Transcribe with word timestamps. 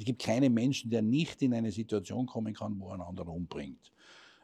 Es 0.00 0.06
gibt 0.06 0.22
keinen 0.22 0.54
Menschen, 0.54 0.90
der 0.90 1.02
nicht 1.02 1.42
in 1.42 1.52
eine 1.52 1.70
Situation 1.70 2.24
kommen 2.24 2.54
kann, 2.54 2.80
wo 2.80 2.88
er 2.88 2.94
einen 2.94 3.02
anderen 3.02 3.28
umbringt. 3.28 3.92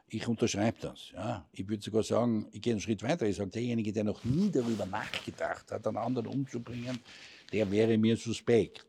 Ich 0.07 0.27
unterschreibe 0.27 0.77
das. 0.79 1.09
Ja. 1.15 1.47
Ich 1.51 1.67
würde 1.67 1.81
sogar 1.81 2.03
sagen, 2.03 2.45
ich 2.51 2.61
gehe 2.61 2.73
einen 2.73 2.79
Schritt 2.79 3.01
weiter. 3.01 3.25
Ich 3.25 3.37
sage, 3.37 3.49
derjenige, 3.49 3.91
der 3.91 4.03
noch 4.03 4.23
nie 4.23 4.51
darüber 4.51 4.85
nachgedacht 4.85 5.71
hat, 5.71 5.87
einen 5.87 5.97
anderen 5.97 6.27
umzubringen, 6.27 6.99
der 7.51 7.71
wäre 7.71 7.97
mir 7.97 8.15
suspekt. 8.17 8.85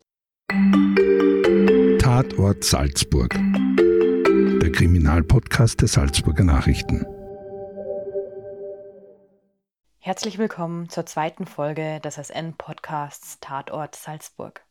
Tatort 2.01 2.63
Salzburg. 2.63 3.33
Der 4.61 4.71
Kriminalpodcast 4.71 5.81
der 5.81 5.89
Salzburger 5.89 6.45
Nachrichten. 6.45 7.07
Herzlich 10.01 10.37
willkommen 10.37 10.91
zur 10.91 11.07
zweiten 11.07 11.47
Folge 11.47 12.01
des 12.05 12.17
SN-Podcasts 12.17 13.39
Tatort 13.41 13.97
Salzburg. 13.97 14.68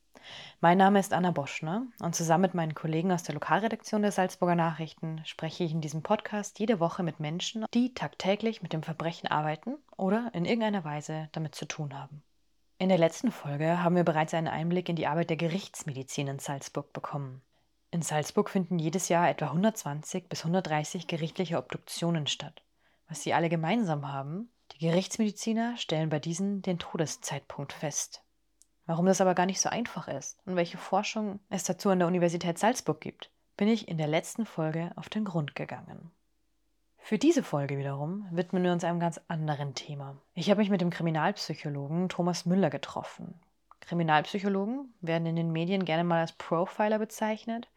Mein 0.59 0.77
Name 0.77 0.99
ist 0.99 1.13
Anna 1.13 1.31
Boschner 1.31 1.85
und 1.99 2.15
zusammen 2.15 2.41
mit 2.41 2.53
meinen 2.53 2.73
Kollegen 2.73 3.11
aus 3.11 3.23
der 3.23 3.35
Lokalredaktion 3.35 4.01
der 4.01 4.11
Salzburger 4.11 4.55
Nachrichten 4.55 5.21
spreche 5.23 5.63
ich 5.63 5.71
in 5.71 5.81
diesem 5.81 6.01
Podcast 6.01 6.59
jede 6.59 6.79
Woche 6.79 7.03
mit 7.03 7.19
Menschen, 7.19 7.65
die 7.73 7.93
tagtäglich 7.93 8.61
mit 8.61 8.73
dem 8.73 8.81
Verbrechen 8.81 9.27
arbeiten 9.27 9.75
oder 9.95 10.31
in 10.33 10.45
irgendeiner 10.45 10.83
Weise 10.83 11.29
damit 11.31 11.53
zu 11.53 11.67
tun 11.67 11.97
haben. 11.97 12.23
In 12.79 12.89
der 12.89 12.97
letzten 12.97 13.31
Folge 13.31 13.83
haben 13.83 13.95
wir 13.95 14.03
bereits 14.03 14.33
einen 14.33 14.47
Einblick 14.47 14.89
in 14.89 14.95
die 14.95 15.07
Arbeit 15.07 15.29
der 15.29 15.37
Gerichtsmedizin 15.37 16.27
in 16.27 16.39
Salzburg 16.39 16.93
bekommen. 16.93 17.41
In 17.89 18.01
Salzburg 18.01 18.49
finden 18.49 18.79
jedes 18.79 19.09
Jahr 19.09 19.29
etwa 19.29 19.45
120 19.45 20.27
bis 20.27 20.41
130 20.41 21.07
gerichtliche 21.07 21.57
Obduktionen 21.57 22.27
statt. 22.27 22.61
Was 23.07 23.23
sie 23.23 23.33
alle 23.33 23.49
gemeinsam 23.49 24.11
haben, 24.11 24.51
die 24.73 24.79
Gerichtsmediziner 24.79 25.77
stellen 25.77 26.09
bei 26.09 26.19
diesen 26.19 26.61
den 26.61 26.79
Todeszeitpunkt 26.79 27.73
fest. 27.73 28.23
Warum 28.87 29.05
das 29.05 29.19
aber 29.19 29.35
gar 29.35 29.45
nicht 29.45 29.59
so 29.59 29.69
einfach 29.69 30.07
ist 30.07 30.39
und 30.45 30.55
welche 30.55 30.77
Forschung 30.77 31.41
es 31.49 31.65
dazu 31.65 31.89
an 31.89 31.99
der 31.99 32.07
Universität 32.07 32.57
Salzburg 32.57 33.01
gibt, 33.01 33.29
bin 33.57 33.67
ich 33.67 33.89
in 33.89 33.97
der 33.97 34.07
letzten 34.07 34.45
Folge 34.45 34.91
auf 34.95 35.09
den 35.09 35.25
Grund 35.25 35.55
gegangen. 35.55 36.09
Für 36.97 37.17
diese 37.17 37.43
Folge 37.43 37.77
wiederum 37.77 38.27
widmen 38.31 38.63
wir 38.63 38.71
uns 38.71 38.85
einem 38.85 39.01
ganz 39.01 39.19
anderen 39.27 39.75
Thema. 39.75 40.15
Ich 40.33 40.49
habe 40.49 40.59
mich 40.59 40.69
mit 40.69 40.79
dem 40.79 40.89
Kriminalpsychologen 40.89 42.07
Thomas 42.07 42.45
Müller 42.45 42.69
getroffen. 42.69 43.39
Kriminalpsychologen 43.81 44.93
werden 45.01 45.25
in 45.25 45.35
den 45.35 45.51
Medien 45.51 45.83
gerne 45.83 46.05
mal 46.05 46.21
als 46.21 46.31
Profiler 46.33 46.97
bezeichnet. 46.99 47.69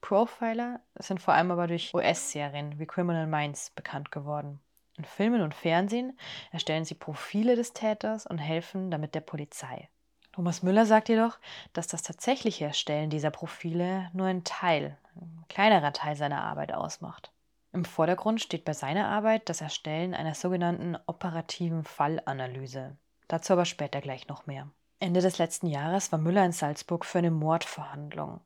Profiler 0.00 0.80
sind 0.98 1.20
vor 1.20 1.34
allem 1.34 1.50
aber 1.50 1.66
durch 1.66 1.92
US-Serien 1.94 2.78
wie 2.78 2.86
Criminal 2.86 3.26
Minds 3.26 3.70
bekannt 3.70 4.10
geworden. 4.10 4.60
In 4.96 5.04
Filmen 5.04 5.42
und 5.42 5.54
Fernsehen 5.54 6.18
erstellen 6.50 6.86
sie 6.86 6.94
Profile 6.94 7.56
des 7.56 7.74
Täters 7.74 8.26
und 8.26 8.38
helfen 8.38 8.90
damit 8.90 9.14
der 9.14 9.20
Polizei. 9.20 9.90
Thomas 10.36 10.62
Müller 10.62 10.84
sagt 10.84 11.08
jedoch, 11.08 11.38
dass 11.72 11.86
das 11.86 12.02
tatsächliche 12.02 12.66
Erstellen 12.66 13.08
dieser 13.08 13.30
Profile 13.30 14.10
nur 14.12 14.26
ein 14.26 14.44
Teil, 14.44 14.98
ein 15.14 15.46
kleinerer 15.48 15.94
Teil 15.94 16.14
seiner 16.14 16.42
Arbeit 16.42 16.74
ausmacht. 16.74 17.32
Im 17.72 17.86
Vordergrund 17.86 18.42
steht 18.42 18.66
bei 18.66 18.74
seiner 18.74 19.08
Arbeit 19.08 19.48
das 19.48 19.62
Erstellen 19.62 20.12
einer 20.12 20.34
sogenannten 20.34 20.98
operativen 21.06 21.84
Fallanalyse. 21.84 22.98
Dazu 23.28 23.54
aber 23.54 23.64
später 23.64 24.02
gleich 24.02 24.28
noch 24.28 24.46
mehr. 24.46 24.68
Ende 24.98 25.20
des 25.20 25.36
letzten 25.36 25.66
Jahres 25.66 26.10
war 26.10 26.18
Müller 26.18 26.44
in 26.44 26.52
Salzburg 26.52 27.04
für 27.04 27.18
eine 27.18 27.30
Mordverhandlung, 27.30 28.40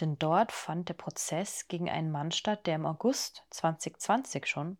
denn 0.00 0.18
dort 0.18 0.52
fand 0.52 0.90
der 0.90 0.94
Prozess 0.94 1.68
gegen 1.68 1.88
einen 1.88 2.12
Mann 2.12 2.32
statt, 2.32 2.66
der 2.66 2.74
im 2.74 2.84
August 2.84 3.44
2020 3.50 4.46
schon 4.46 4.76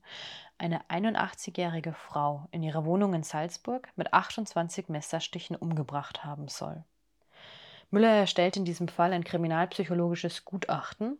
eine 0.58 0.82
81-jährige 0.88 1.94
Frau 1.94 2.48
in 2.50 2.62
ihrer 2.62 2.84
Wohnung 2.84 3.14
in 3.14 3.22
Salzburg 3.22 3.88
mit 3.96 4.12
28 4.12 4.90
Messerstichen 4.90 5.56
umgebracht 5.56 6.22
haben 6.22 6.48
soll. 6.48 6.84
Müller 7.90 8.10
erstellt 8.10 8.58
in 8.58 8.66
diesem 8.66 8.88
Fall 8.88 9.14
ein 9.14 9.24
kriminalpsychologisches 9.24 10.44
Gutachten. 10.44 11.18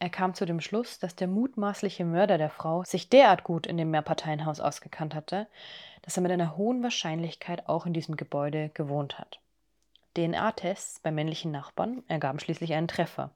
Er 0.00 0.10
kam 0.10 0.34
zu 0.34 0.46
dem 0.46 0.60
Schluss, 0.60 0.98
dass 0.98 1.16
der 1.16 1.26
mutmaßliche 1.26 2.04
Mörder 2.04 2.38
der 2.38 2.50
Frau 2.50 2.84
sich 2.84 3.08
derart 3.08 3.42
gut 3.42 3.66
in 3.66 3.76
dem 3.76 3.90
Mehrparteienhaus 3.90 4.60
ausgekannt 4.60 5.14
hatte, 5.14 5.48
dass 6.02 6.16
er 6.16 6.22
mit 6.22 6.30
einer 6.30 6.56
hohen 6.56 6.82
Wahrscheinlichkeit 6.82 7.68
auch 7.68 7.84
in 7.84 7.92
diesem 7.92 8.16
Gebäude 8.16 8.70
gewohnt 8.70 9.18
hat. 9.18 9.40
DNA-Tests 10.16 11.00
bei 11.00 11.10
männlichen 11.10 11.50
Nachbarn 11.50 12.02
ergaben 12.08 12.38
schließlich 12.38 12.74
einen 12.74 12.88
Treffer. 12.88 13.30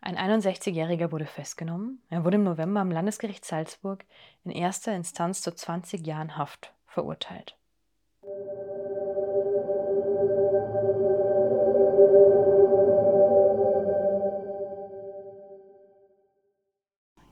Ein 0.00 0.16
61-Jähriger 0.16 1.10
wurde 1.10 1.26
festgenommen. 1.26 2.02
Er 2.08 2.24
wurde 2.24 2.36
im 2.36 2.44
November 2.44 2.80
am 2.80 2.90
Landesgericht 2.90 3.44
Salzburg 3.44 4.04
in 4.44 4.52
erster 4.52 4.94
Instanz 4.94 5.42
zu 5.42 5.52
20 5.52 6.06
Jahren 6.06 6.36
Haft 6.36 6.72
verurteilt. 6.86 7.56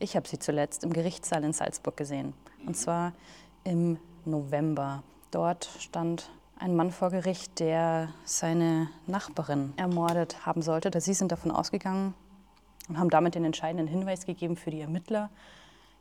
Ich 0.05 0.17
habe 0.17 0.29
sie 0.29 0.39
zuletzt 0.39 0.85
im 0.85 0.93
Gerichtssaal 0.93 1.43
in 1.45 1.55
Salzburg 1.55 1.97
gesehen. 1.97 2.35
Und 2.67 2.77
zwar 2.77 3.15
im 3.65 3.97
November. 4.27 5.03
Dort 5.31 5.71
stand 5.79 6.31
ein 6.59 6.77
Mann 6.77 6.91
vor 6.91 7.09
Gericht, 7.09 7.59
der 7.59 8.11
seine 8.27 8.91
Nachbarin 9.07 9.73
ermordet 9.79 10.45
haben 10.45 10.61
sollte. 10.61 11.01
Sie 11.01 11.15
sind 11.15 11.33
davon 11.33 11.51
ausgegangen 11.51 12.13
und 12.87 12.99
haben 12.99 13.09
damit 13.09 13.35
den 13.35 13.47
entscheidenden 13.47 13.87
Hinweis 13.87 14.27
gegeben 14.27 14.59
für 14.59 14.71
die 14.71 14.83
Ermittler, 14.83 15.31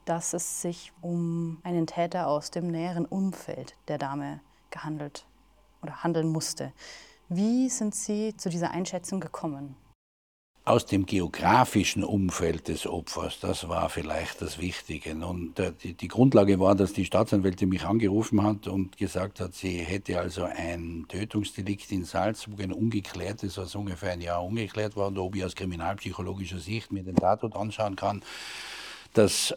dass 0.04 0.34
es 0.34 0.62
sich 0.62 0.92
um 1.00 1.60
einen 1.64 1.88
Täter 1.88 2.28
aus 2.28 2.52
dem 2.52 2.68
näheren 2.68 3.06
Umfeld 3.06 3.74
der 3.88 4.00
Dame 4.00 4.42
gehandelt 4.70 5.26
oder 5.82 6.04
handeln 6.04 6.28
musste. 6.28 6.74
Wie 7.30 7.70
sind 7.70 7.96
Sie 7.96 8.36
zu 8.36 8.50
dieser 8.50 8.72
Einschätzung 8.72 9.22
gekommen? 9.22 9.78
Aus 10.66 10.86
dem 10.86 11.06
geografischen 11.06 12.06
Umfeld 12.06 12.70
des 12.70 12.88
Opfers, 12.88 13.40
das 13.42 13.68
war 13.68 13.90
vielleicht 13.90 14.42
das 14.42 14.60
Wichtige. 14.60 15.14
Und 15.14 15.56
die, 15.84 15.94
die, 15.94 16.08
Grundlage 16.08 16.58
war, 16.60 16.74
dass 16.74 16.94
die 16.94 17.04
Staatsanwältin 17.04 17.68
mich 17.68 17.84
angerufen 17.84 18.42
hat 18.44 18.68
und 18.68 18.96
gesagt 18.98 19.42
hat, 19.42 19.54
sie 19.54 19.80
hätte 19.80 20.20
also 20.20 20.44
ein 20.46 21.06
Tötungsdelikt 21.10 21.92
in 21.92 22.06
Salzburg, 22.06 22.62
ein 22.62 22.72
ungeklärtes, 22.72 23.58
was 23.58 23.76
ungefähr 23.76 24.14
ein 24.14 24.22
Jahr 24.22 24.44
ungeklärt 24.44 24.96
war, 24.96 25.08
und 25.08 25.18
ob 25.18 25.36
ich 25.36 25.44
aus 25.44 25.56
kriminalpsychologischer 25.56 26.60
Sicht 26.60 26.94
mir 26.94 27.04
den 27.04 27.16
Tatort 27.16 27.58
anschauen 27.58 27.98
kann. 27.98 28.24
dass 29.14 29.54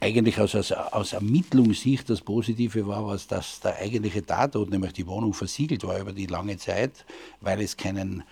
eigentlich 0.00 0.38
aus, 0.38 0.54
aus, 0.54 0.72
aus 0.72 1.12
Ermittlungssicht 1.14 2.10
das 2.10 2.20
Positive 2.20 2.86
war, 2.86 3.06
was 3.06 3.26
dass 3.26 3.60
der 3.60 3.76
eigentliche 3.76 4.26
Tatort, 4.26 4.70
nämlich 4.70 4.92
die 4.92 5.06
Wohnung 5.06 5.32
versiegelt 5.32 5.84
war 5.84 5.98
über 5.98 6.12
die 6.12 6.26
lange 6.26 6.58
Zeit, 6.58 7.06
weil 7.40 7.60
es 7.62 7.76
keinen 7.76 8.22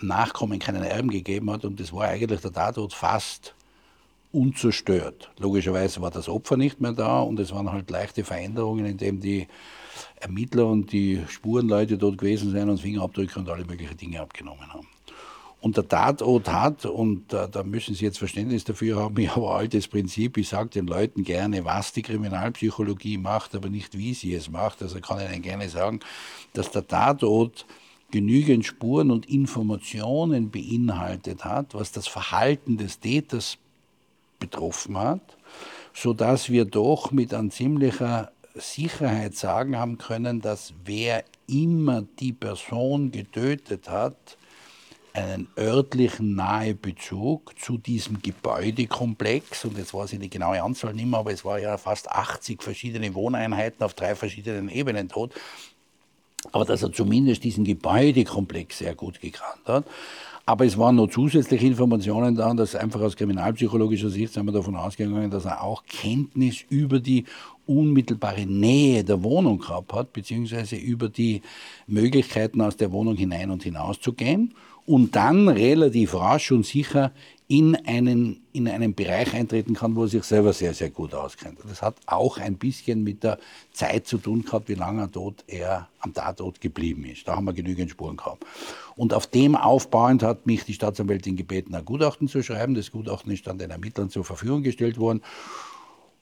Nachkommen 0.00 0.58
keinen 0.58 0.82
Erben 0.82 1.10
gegeben 1.10 1.50
hat 1.50 1.64
und 1.64 1.80
das 1.80 1.92
war 1.92 2.04
eigentlich 2.08 2.40
der 2.40 2.52
Tatort 2.52 2.92
fast 2.92 3.54
unzerstört. 4.32 5.30
Logischerweise 5.38 6.00
war 6.00 6.10
das 6.10 6.28
Opfer 6.28 6.56
nicht 6.56 6.80
mehr 6.80 6.92
da 6.92 7.20
und 7.20 7.38
es 7.38 7.52
waren 7.52 7.70
halt 7.70 7.88
leichte 7.90 8.24
Veränderungen, 8.24 8.84
indem 8.84 9.20
die 9.20 9.46
Ermittler 10.20 10.66
und 10.66 10.92
die 10.92 11.22
Spurenleute 11.28 11.96
dort 11.96 12.18
gewesen 12.18 12.50
sind 12.50 12.68
und 12.68 12.80
Fingerabdrücke 12.80 13.38
und 13.38 13.48
alle 13.48 13.64
möglichen 13.64 13.96
Dinge 13.96 14.20
abgenommen 14.20 14.72
haben. 14.72 14.88
Und 15.64 15.78
der 15.78 15.88
Tatort 15.88 16.52
hat, 16.52 16.84
und 16.84 17.32
da, 17.32 17.46
da 17.46 17.62
müssen 17.62 17.94
Sie 17.94 18.04
jetzt 18.04 18.18
Verständnis 18.18 18.64
dafür 18.64 19.00
haben, 19.00 19.16
ich 19.18 19.34
habe 19.34 19.48
ein 19.48 19.56
altes 19.56 19.88
Prinzip, 19.88 20.36
ich 20.36 20.48
sage 20.48 20.68
den 20.68 20.86
Leuten 20.86 21.24
gerne, 21.24 21.64
was 21.64 21.92
die 21.92 22.02
Kriminalpsychologie 22.02 23.16
macht, 23.16 23.54
aber 23.54 23.70
nicht 23.70 23.96
wie 23.96 24.12
sie 24.12 24.34
es 24.34 24.50
macht. 24.50 24.82
Also 24.82 25.00
kann 25.00 25.20
ich 25.20 25.32
Ihnen 25.32 25.40
gerne 25.40 25.68
sagen, 25.70 26.00
dass 26.52 26.70
der 26.70 26.86
Tatort 26.86 27.64
genügend 28.14 28.64
Spuren 28.64 29.10
und 29.10 29.26
Informationen 29.26 30.52
beinhaltet 30.52 31.44
hat, 31.44 31.74
was 31.74 31.90
das 31.90 32.06
Verhalten 32.06 32.76
des 32.76 33.00
Täters 33.00 33.58
betroffen 34.38 34.96
hat, 34.96 35.36
sodass 35.92 36.48
wir 36.48 36.64
doch 36.64 37.10
mit 37.10 37.34
an 37.34 37.50
ziemlicher 37.50 38.30
Sicherheit 38.54 39.34
sagen 39.34 39.76
haben 39.76 39.98
können, 39.98 40.40
dass 40.40 40.74
wer 40.84 41.24
immer 41.48 42.02
die 42.20 42.32
Person 42.32 43.10
getötet 43.10 43.90
hat, 43.90 44.38
einen 45.12 45.48
örtlichen 45.58 46.36
Nahebezug 46.36 47.58
zu 47.58 47.78
diesem 47.78 48.22
Gebäudekomplex, 48.22 49.64
und 49.64 49.76
jetzt 49.76 49.92
weiß 49.92 50.12
ich 50.12 50.20
die 50.20 50.30
genaue 50.30 50.62
Anzahl 50.62 50.94
nicht 50.94 51.06
mehr, 51.06 51.18
aber 51.18 51.32
es 51.32 51.44
war 51.44 51.58
ja 51.58 51.78
fast 51.78 52.08
80 52.08 52.62
verschiedene 52.62 53.12
Wohneinheiten 53.12 53.82
auf 53.84 53.94
drei 53.94 54.14
verschiedenen 54.14 54.68
Ebenen 54.68 55.08
tot, 55.08 55.34
aber 56.52 56.64
dass 56.64 56.82
er 56.82 56.92
zumindest 56.92 57.44
diesen 57.44 57.64
Gebäudekomplex 57.64 58.78
sehr 58.78 58.94
gut 58.94 59.20
gekannt 59.20 59.66
hat. 59.66 59.84
Aber 60.46 60.66
es 60.66 60.76
waren 60.76 60.96
noch 60.96 61.08
zusätzliche 61.08 61.66
Informationen 61.66 62.34
da, 62.34 62.52
dass 62.52 62.74
einfach 62.74 63.00
aus 63.00 63.16
kriminalpsychologischer 63.16 64.10
Sicht 64.10 64.34
sind 64.34 64.44
wir 64.44 64.52
davon 64.52 64.76
ausgegangen, 64.76 65.30
dass 65.30 65.46
er 65.46 65.62
auch 65.62 65.84
Kenntnis 65.86 66.64
über 66.68 67.00
die 67.00 67.24
unmittelbare 67.66 68.44
Nähe 68.44 69.04
der 69.04 69.22
Wohnung 69.22 69.58
gehabt 69.58 69.94
hat, 69.94 70.12
beziehungsweise 70.12 70.76
über 70.76 71.08
die 71.08 71.40
Möglichkeiten 71.86 72.60
aus 72.60 72.76
der 72.76 72.92
Wohnung 72.92 73.16
hinein 73.16 73.50
und 73.50 73.62
hinaus 73.62 73.98
zu 74.00 74.12
gehen. 74.12 74.52
und 74.86 75.16
dann 75.16 75.48
relativ 75.48 76.14
rasch 76.14 76.52
und 76.52 76.66
sicher 76.66 77.12
in 77.46 77.76
einen, 77.76 78.42
in 78.52 78.68
einen 78.68 78.94
Bereich 78.94 79.34
eintreten 79.34 79.74
kann, 79.74 79.96
wo 79.96 80.04
er 80.04 80.08
sich 80.08 80.24
selber 80.24 80.54
sehr, 80.54 80.72
sehr 80.72 80.88
gut 80.88 81.12
auskennt. 81.12 81.58
Das 81.68 81.82
hat 81.82 81.96
auch 82.06 82.38
ein 82.38 82.56
bisschen 82.56 83.04
mit 83.04 83.22
der 83.22 83.38
Zeit 83.72 84.06
zu 84.06 84.16
tun 84.16 84.44
gehabt, 84.44 84.68
wie 84.68 84.74
lange 84.74 85.10
tot 85.10 85.44
er 85.46 85.88
am 86.00 86.14
Tatort 86.14 86.62
geblieben 86.62 87.04
ist. 87.04 87.28
Da 87.28 87.36
haben 87.36 87.44
wir 87.44 87.52
genügend 87.52 87.90
Spuren 87.90 88.16
gehabt. 88.16 88.44
Und 88.96 89.12
auf 89.12 89.26
dem 89.26 89.56
aufbauend 89.56 90.22
hat 90.22 90.46
mich 90.46 90.64
die 90.64 90.72
Staatsanwältin 90.72 91.36
gebeten, 91.36 91.74
ein 91.74 91.84
Gutachten 91.84 92.28
zu 92.28 92.42
schreiben. 92.42 92.74
Das 92.74 92.90
Gutachten 92.90 93.30
ist 93.30 93.46
dann 93.46 93.58
den 93.58 93.70
Ermittlern 93.70 94.08
zur 94.08 94.24
Verfügung 94.24 94.62
gestellt 94.62 94.98
worden. 94.98 95.20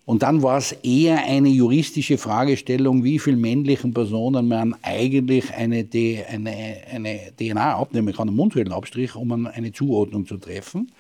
Und 0.04 0.24
dann 0.24 0.42
war 0.42 0.58
es 0.58 0.72
eher 0.72 1.24
eine 1.24 1.48
juristische 1.48 2.18
Fragestellung, 2.18 3.04
wie 3.04 3.20
viele 3.20 3.36
männlichen 3.36 3.94
Personen 3.94 4.48
man 4.48 4.74
eigentlich 4.82 5.54
eine, 5.54 5.86
eine, 6.28 6.76
eine 6.90 7.20
DNA 7.38 7.76
abnehmen 7.76 8.12
kann, 8.12 8.28
einen 8.28 8.36
Mundhöhlenabstrich, 8.36 9.14
um 9.14 9.46
eine 9.46 9.72
Zuordnung 9.72 10.26
zu 10.26 10.38
treffen. 10.38 10.90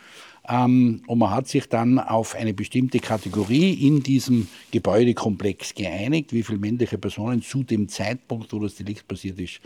Ähm, 0.48 1.02
und 1.06 1.18
man 1.18 1.30
hat 1.30 1.48
sich 1.48 1.68
dann 1.68 1.98
auf 1.98 2.34
eine 2.34 2.52
bestimmte 2.52 2.98
Kategorie 2.98 3.72
in 3.86 4.02
diesem 4.02 4.48
Gebäudekomplex 4.70 5.74
geeinigt, 5.74 6.32
wie 6.32 6.42
viele 6.42 6.58
männliche 6.58 6.98
Personen 6.98 7.42
zu 7.42 7.62
dem 7.62 7.88
Zeitpunkt, 7.88 8.52
wo 8.52 8.58
das 8.58 8.74
Delikt 8.74 9.06
passiert 9.06 9.38
ist, 9.38 9.60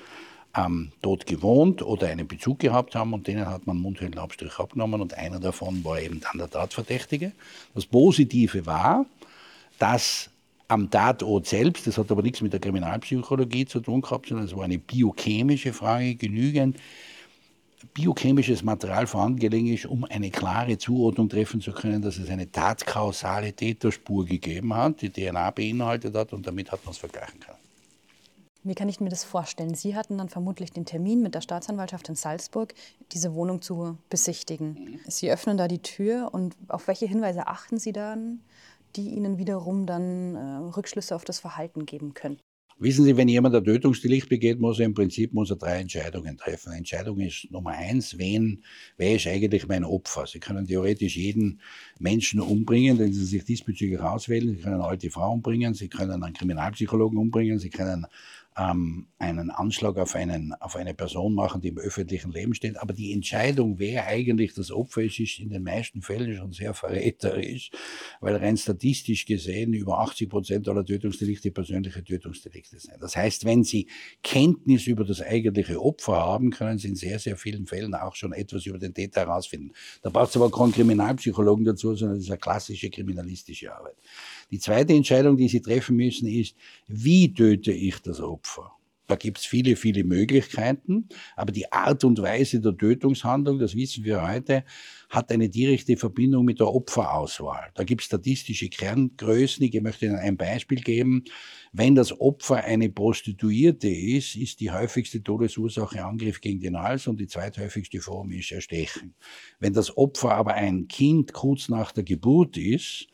ähm, 0.56 0.92
dort 1.02 1.26
gewohnt 1.26 1.82
oder 1.82 2.08
einen 2.08 2.28
Bezug 2.28 2.58
gehabt 2.58 2.94
haben 2.94 3.14
und 3.14 3.26
denen 3.26 3.46
hat 3.46 3.66
man 3.66 3.78
Mundhöhlenabstrich 3.78 4.58
abgenommen 4.58 5.00
und 5.00 5.14
einer 5.14 5.40
davon 5.40 5.82
war 5.84 6.00
eben 6.00 6.20
dann 6.20 6.38
der 6.38 6.50
Tatverdächtige. 6.50 7.32
Das 7.74 7.86
Positive 7.86 8.66
war, 8.66 9.06
dass 9.78 10.30
am 10.68 10.90
Tatort 10.90 11.46
selbst, 11.46 11.86
das 11.86 11.96
hat 11.96 12.10
aber 12.10 12.22
nichts 12.22 12.40
mit 12.40 12.52
der 12.52 12.60
Kriminalpsychologie 12.60 13.66
zu 13.66 13.80
tun 13.80 14.00
gehabt, 14.00 14.28
sondern 14.28 14.46
es 14.46 14.56
war 14.56 14.64
eine 14.64 14.78
biochemische 14.78 15.72
Frage, 15.72 16.16
genügend 16.16 16.76
biochemisches 17.94 18.62
Material 18.62 19.06
vorhanden 19.06 19.38
gelegen 19.38 19.68
ist, 19.68 19.86
um 19.86 20.04
eine 20.04 20.30
klare 20.30 20.78
Zuordnung 20.78 21.28
treffen 21.28 21.60
zu 21.60 21.72
können, 21.72 22.02
dass 22.02 22.18
es 22.18 22.28
eine 22.30 22.50
tatkausale 22.50 23.52
Täterspur 23.52 24.24
gegeben 24.24 24.74
hat, 24.74 25.02
die 25.02 25.10
DNA 25.10 25.50
beinhaltet 25.50 26.14
hat 26.14 26.32
und 26.32 26.46
damit 26.46 26.72
hat 26.72 26.84
man 26.84 26.92
es 26.92 26.98
vergleichen 26.98 27.40
können. 27.40 27.58
Wie 28.62 28.74
kann 28.74 28.88
ich 28.88 28.98
mir 28.98 29.10
das 29.10 29.22
vorstellen? 29.22 29.74
Sie 29.74 29.94
hatten 29.94 30.18
dann 30.18 30.28
vermutlich 30.28 30.72
den 30.72 30.84
Termin 30.84 31.22
mit 31.22 31.36
der 31.36 31.40
Staatsanwaltschaft 31.40 32.08
in 32.08 32.16
Salzburg, 32.16 32.74
diese 33.12 33.32
Wohnung 33.34 33.62
zu 33.62 33.96
besichtigen. 34.10 34.70
Mhm. 34.70 35.00
Sie 35.06 35.30
öffnen 35.30 35.56
da 35.56 35.68
die 35.68 35.82
Tür 35.82 36.30
und 36.32 36.56
auf 36.66 36.88
welche 36.88 37.06
Hinweise 37.06 37.46
achten 37.46 37.78
Sie 37.78 37.92
dann? 37.92 38.40
die 38.96 39.10
Ihnen 39.10 39.38
wiederum 39.38 39.86
dann 39.86 40.34
äh, 40.34 40.56
Rückschlüsse 40.76 41.14
auf 41.14 41.24
das 41.24 41.38
Verhalten 41.38 41.86
geben 41.86 42.14
können. 42.14 42.38
Wissen 42.78 43.06
Sie, 43.06 43.16
wenn 43.16 43.28
jemand 43.28 43.54
ein 43.54 43.64
Tötungsdelikt 43.64 44.28
begeht, 44.28 44.60
muss 44.60 44.78
er 44.78 44.84
im 44.84 44.92
Prinzip 44.92 45.32
muss 45.32 45.48
er 45.48 45.56
drei 45.56 45.80
Entscheidungen 45.80 46.36
treffen. 46.36 46.74
Entscheidung 46.74 47.20
ist 47.20 47.50
Nummer 47.50 47.70
eins, 47.70 48.18
wen, 48.18 48.62
wer 48.98 49.16
ist 49.16 49.26
eigentlich 49.26 49.66
mein 49.66 49.82
Opfer? 49.82 50.26
Sie 50.26 50.40
können 50.40 50.66
theoretisch 50.66 51.16
jeden 51.16 51.62
Menschen 51.98 52.38
umbringen, 52.38 52.98
den 52.98 53.14
Sie 53.14 53.24
sich 53.24 53.44
diesbezüglich 53.44 53.98
auswählen. 54.00 54.50
Sie 54.50 54.62
können 54.62 54.74
eine 54.74 54.84
alte 54.84 55.08
Frau 55.08 55.32
umbringen, 55.32 55.72
Sie 55.72 55.88
können 55.88 56.22
einen 56.22 56.34
Kriminalpsychologen 56.34 57.16
umbringen, 57.16 57.58
Sie 57.58 57.70
können 57.70 58.06
ähm, 58.56 59.08
einen 59.18 59.50
Anschlag 59.50 59.96
auf, 59.98 60.14
einen, 60.14 60.54
auf 60.54 60.76
eine 60.76 60.94
Person 60.94 61.34
machen, 61.34 61.60
die 61.60 61.68
im 61.68 61.78
öffentlichen 61.78 62.32
Leben 62.32 62.54
steht. 62.54 62.78
Aber 62.78 62.94
die 62.94 63.12
Entscheidung, 63.12 63.78
wer 63.78 64.06
eigentlich 64.06 64.54
das 64.54 64.70
Opfer 64.70 65.02
ist, 65.02 65.20
ist 65.20 65.38
in 65.38 65.50
den 65.50 65.62
meisten 65.62 66.02
Fällen 66.02 66.34
schon 66.36 66.52
sehr 66.52 66.72
verräterisch, 66.74 67.70
weil 68.20 68.36
rein 68.36 68.56
statistisch 68.56 69.26
gesehen 69.26 69.74
über 69.74 69.98
80 69.98 70.28
Prozent 70.28 70.68
aller 70.68 70.84
Tötungsdelikte 70.84 71.50
persönliche 71.50 72.02
Tötungsdelikte 72.02 72.78
sind. 72.78 72.96
Das 73.00 73.16
heißt, 73.16 73.44
wenn 73.44 73.64
Sie 73.64 73.88
Kenntnis 74.22 74.86
über 74.86 75.04
das 75.04 75.20
eigentliche 75.20 75.82
Opfer 75.82 76.16
haben, 76.16 76.50
können 76.50 76.78
Sie 76.78 76.88
in 76.88 76.96
sehr, 76.96 77.18
sehr 77.18 77.36
vielen 77.36 77.66
Fällen 77.66 77.94
auch 77.94 78.14
schon 78.16 78.32
etwas 78.32 78.66
über 78.66 78.78
den 78.78 78.94
Täter 78.94 79.22
herausfinden. 79.22 79.72
Da 80.02 80.10
braucht 80.10 80.30
es 80.30 80.36
aber 80.36 80.50
keinen 80.50 80.72
Kriminalpsychologen 80.72 81.64
dazu, 81.64 81.94
sondern 81.94 82.16
das 82.16 82.24
ist 82.24 82.30
eine 82.30 82.38
klassische 82.38 82.90
kriminalistische 82.90 83.74
Arbeit. 83.74 83.96
Die 84.50 84.58
zweite 84.58 84.92
Entscheidung, 84.92 85.36
die 85.36 85.48
Sie 85.48 85.60
treffen 85.60 85.96
müssen, 85.96 86.28
ist, 86.28 86.56
wie 86.86 87.32
töte 87.32 87.72
ich 87.72 88.00
das 88.00 88.20
Opfer? 88.20 88.76
Da 89.06 89.14
gibt 89.14 89.38
es 89.38 89.46
viele, 89.46 89.76
viele 89.76 90.02
Möglichkeiten, 90.02 91.08
aber 91.36 91.52
die 91.52 91.70
Art 91.72 92.02
und 92.02 92.20
Weise 92.20 92.60
der 92.60 92.76
Tötungshandlung, 92.76 93.58
das 93.58 93.76
wissen 93.76 94.04
wir 94.04 94.26
heute, 94.26 94.64
hat 95.10 95.30
eine 95.30 95.48
direkte 95.48 95.96
Verbindung 95.96 96.44
mit 96.44 96.58
der 96.58 96.66
Opferauswahl. 96.66 97.70
Da 97.74 97.84
gibt 97.84 98.00
es 98.00 98.06
statistische 98.06 98.68
Kerngrößen. 98.68 99.64
Ich 99.64 99.80
möchte 99.80 100.06
Ihnen 100.06 100.16
ein 100.16 100.36
Beispiel 100.36 100.80
geben. 100.80 101.22
Wenn 101.72 101.94
das 101.94 102.20
Opfer 102.20 102.64
eine 102.64 102.88
Prostituierte 102.88 103.88
ist, 103.88 104.34
ist 104.34 104.58
die 104.58 104.72
häufigste 104.72 105.22
Todesursache 105.22 106.04
Angriff 106.04 106.40
gegen 106.40 106.58
den 106.58 106.76
Hals 106.76 107.06
und 107.06 107.20
die 107.20 107.28
zweithäufigste 107.28 108.00
Form 108.00 108.32
ist 108.32 108.50
Erstechen. 108.50 109.14
Wenn 109.60 109.72
das 109.72 109.96
Opfer 109.96 110.32
aber 110.32 110.54
ein 110.54 110.88
Kind 110.88 111.32
kurz 111.32 111.68
nach 111.68 111.92
der 111.92 112.02
Geburt 112.02 112.56
ist, 112.56 113.06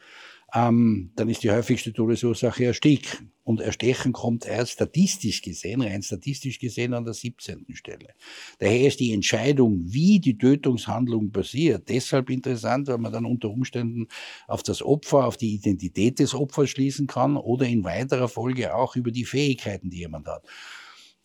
ähm, 0.55 1.13
dann 1.17 1.29
ist 1.29 1.43
die 1.43 1.51
häufigste 1.51 1.93
Todesursache 1.93 2.65
Ersticken. 2.67 3.33
Und 3.45 3.61
Erstechen 3.61 4.13
kommt 4.13 4.47
erst 4.47 4.73
statistisch 4.73 5.43
gesehen, 5.43 5.83
rein 5.83 6.03
statistisch 6.03 6.61
gesehen, 6.61 6.95
an 6.95 7.05
der 7.05 7.15
17. 7.15 7.67
Stelle. 7.73 8.11
Daher 8.61 8.87
ist 8.87 9.01
die 9.01 9.13
Entscheidung, 9.13 9.83
wie 9.87 10.21
die 10.21 10.39
Tötungshandlung 10.39 11.33
passiert, 11.33 11.89
deshalb 11.89 12.31
interessant, 12.31 12.87
weil 12.87 12.99
man 12.99 13.13
dann 13.13 13.27
unter 13.27 13.51
Umständen 13.51 14.07
auf 14.47 14.63
das 14.63 14.81
Opfer, 14.81 15.27
auf 15.27 15.37
die 15.37 15.55
Identität 15.55 16.21
des 16.21 16.35
Opfers 16.35 16.71
schließen 16.71 17.09
kann 17.09 17.37
oder 17.37 17.67
in 17.67 17.83
weiterer 17.83 18.29
Folge 18.29 18.77
auch 18.77 18.95
über 18.95 19.11
die 19.11 19.25
Fähigkeiten, 19.25 19.91
die 19.91 19.99
jemand 19.99 20.29
hat. 20.29 20.45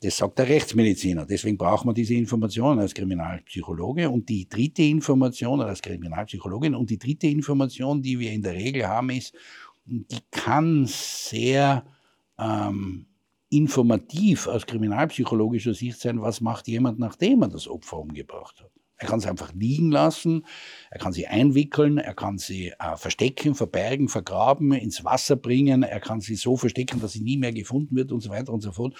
Das 0.02 0.18
sagt 0.18 0.38
der 0.38 0.48
Rechtsmediziner. 0.48 1.26
Deswegen 1.26 1.58
braucht 1.58 1.86
man 1.86 1.96
diese 1.96 2.14
Informationen 2.14 2.80
als 2.80 2.94
Kriminalpsychologe. 2.94 4.10
Und 4.10 4.30
die 4.30 4.48
dritte 4.48 4.84
Information 4.84 5.62
als 5.62 5.82
Kriminalpsychologin 5.82 6.76
und 6.76 6.90
die 6.90 7.00
dritte 7.00 7.28
Information, 7.28 8.02
die 8.02 8.20
wir 8.20 8.32
in 8.32 8.44
der 8.44 8.54
Regel 8.54 8.88
haben, 8.88 9.10
ist, 9.10 9.34
die 9.86 10.20
kann 10.30 10.86
sehr 10.86 11.84
ähm, 12.38 13.08
informativ 13.50 14.48
aus 14.48 14.66
kriminalpsychologischer 14.66 15.74
Sicht 15.74 16.00
sein, 16.00 16.22
was 16.22 16.42
macht 16.42 16.68
jemand, 16.68 17.00
nachdem 17.00 17.42
er 17.42 17.48
das 17.48 17.68
Opfer 17.68 17.98
umgebracht 17.98 18.62
hat. 18.62 18.72
Er 19.00 19.08
kann 19.08 19.20
sie 19.20 19.30
einfach 19.30 19.54
liegen 19.54 19.92
lassen, 19.92 20.44
er 20.90 21.00
kann 21.00 21.14
sie 21.14 21.28
einwickeln, 21.28 22.00
er 22.00 22.16
kann 22.16 22.40
sie 22.40 22.74
äh, 22.80 22.98
verstecken, 22.98 23.54
verbergen, 23.54 24.10
vergraben, 24.10 24.72
ins 24.74 25.04
Wasser 25.06 25.36
bringen, 25.36 25.84
er 25.84 26.00
kann 26.00 26.20
sie 26.20 26.36
so 26.36 26.58
verstecken, 26.58 27.00
dass 27.00 27.14
sie 27.14 27.22
nie 27.22 27.38
mehr 27.38 27.54
gefunden 27.54 27.96
wird 27.96 28.12
und 28.12 28.22
so 28.22 28.32
weiter 28.32 28.52
und 28.52 28.62
so 28.62 28.72
fort. 28.72 28.96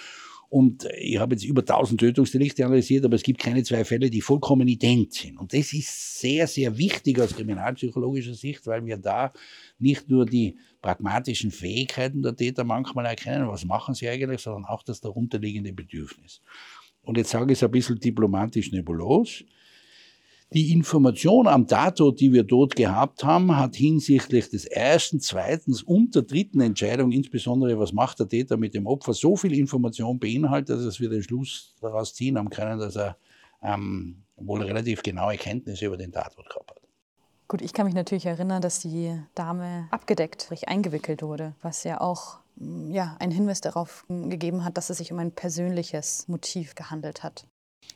Und 0.50 0.88
ich 0.98 1.18
habe 1.18 1.34
jetzt 1.34 1.44
über 1.44 1.60
1000 1.60 2.00
Tötungsdelikte 2.00 2.64
analysiert, 2.64 3.04
aber 3.04 3.16
es 3.16 3.22
gibt 3.22 3.38
keine 3.38 3.62
zwei 3.64 3.84
Fälle, 3.84 4.08
die 4.08 4.22
vollkommen 4.22 4.66
ident 4.66 5.12
sind. 5.12 5.38
Und 5.38 5.52
das 5.52 5.74
ist 5.74 6.20
sehr, 6.20 6.46
sehr 6.46 6.78
wichtig 6.78 7.20
aus 7.20 7.36
kriminalpsychologischer 7.36 8.32
Sicht, 8.32 8.66
weil 8.66 8.86
wir 8.86 8.96
da 8.96 9.32
nicht 9.78 10.08
nur 10.08 10.24
die 10.24 10.56
pragmatischen 10.80 11.50
Fähigkeiten 11.50 12.22
der 12.22 12.34
Täter 12.34 12.64
manchmal 12.64 13.04
erkennen, 13.04 13.48
was 13.48 13.66
machen 13.66 13.94
sie 13.94 14.08
eigentlich, 14.08 14.40
sondern 14.40 14.64
auch 14.64 14.82
das 14.82 15.02
darunterliegende 15.02 15.74
Bedürfnis. 15.74 16.40
Und 17.02 17.18
jetzt 17.18 17.30
sage 17.30 17.52
ich 17.52 17.58
es 17.58 17.64
ein 17.64 17.70
bisschen 17.70 18.00
diplomatisch 18.00 18.72
nebulos. 18.72 19.44
Die 20.54 20.72
Information 20.72 21.46
am 21.46 21.66
Tatort, 21.66 22.20
die 22.20 22.32
wir 22.32 22.42
dort 22.42 22.74
gehabt 22.74 23.22
haben, 23.22 23.54
hat 23.56 23.76
hinsichtlich 23.76 24.48
des 24.48 24.64
ersten, 24.64 25.20
zweiten 25.20 25.74
und 25.84 26.14
der 26.14 26.22
dritten 26.22 26.62
Entscheidung, 26.62 27.12
insbesondere 27.12 27.78
was 27.78 27.92
macht 27.92 28.20
der 28.20 28.28
Täter 28.28 28.56
mit 28.56 28.72
dem 28.72 28.86
Opfer, 28.86 29.12
so 29.12 29.36
viel 29.36 29.52
Information 29.52 30.18
beinhaltet, 30.18 30.86
dass 30.86 31.00
wir 31.00 31.10
den 31.10 31.22
Schluss 31.22 31.74
daraus 31.82 32.14
ziehen 32.14 32.38
haben 32.38 32.48
können, 32.48 32.78
dass 32.78 32.96
er 32.96 33.18
ähm, 33.62 34.22
wohl 34.36 34.62
relativ 34.62 35.02
genaue 35.02 35.36
Kenntnisse 35.36 35.84
über 35.84 35.98
den 35.98 36.12
Tatort 36.12 36.48
gehabt 36.48 36.70
hat. 36.70 36.80
Gut, 37.46 37.60
ich 37.60 37.74
kann 37.74 37.84
mich 37.84 37.94
natürlich 37.94 38.26
erinnern, 38.26 38.62
dass 38.62 38.80
die 38.80 39.18
Dame 39.34 39.88
abgedeckt, 39.90 40.44
sprich 40.44 40.68
eingewickelt 40.68 41.22
wurde, 41.22 41.54
was 41.60 41.84
ja 41.84 42.00
auch 42.00 42.38
ja, 42.88 43.16
einen 43.20 43.32
Hinweis 43.32 43.60
darauf 43.60 44.06
gegeben 44.08 44.64
hat, 44.64 44.78
dass 44.78 44.88
es 44.88 44.98
sich 44.98 45.12
um 45.12 45.18
ein 45.18 45.32
persönliches 45.32 46.26
Motiv 46.26 46.74
gehandelt 46.74 47.22
hat. 47.22 47.46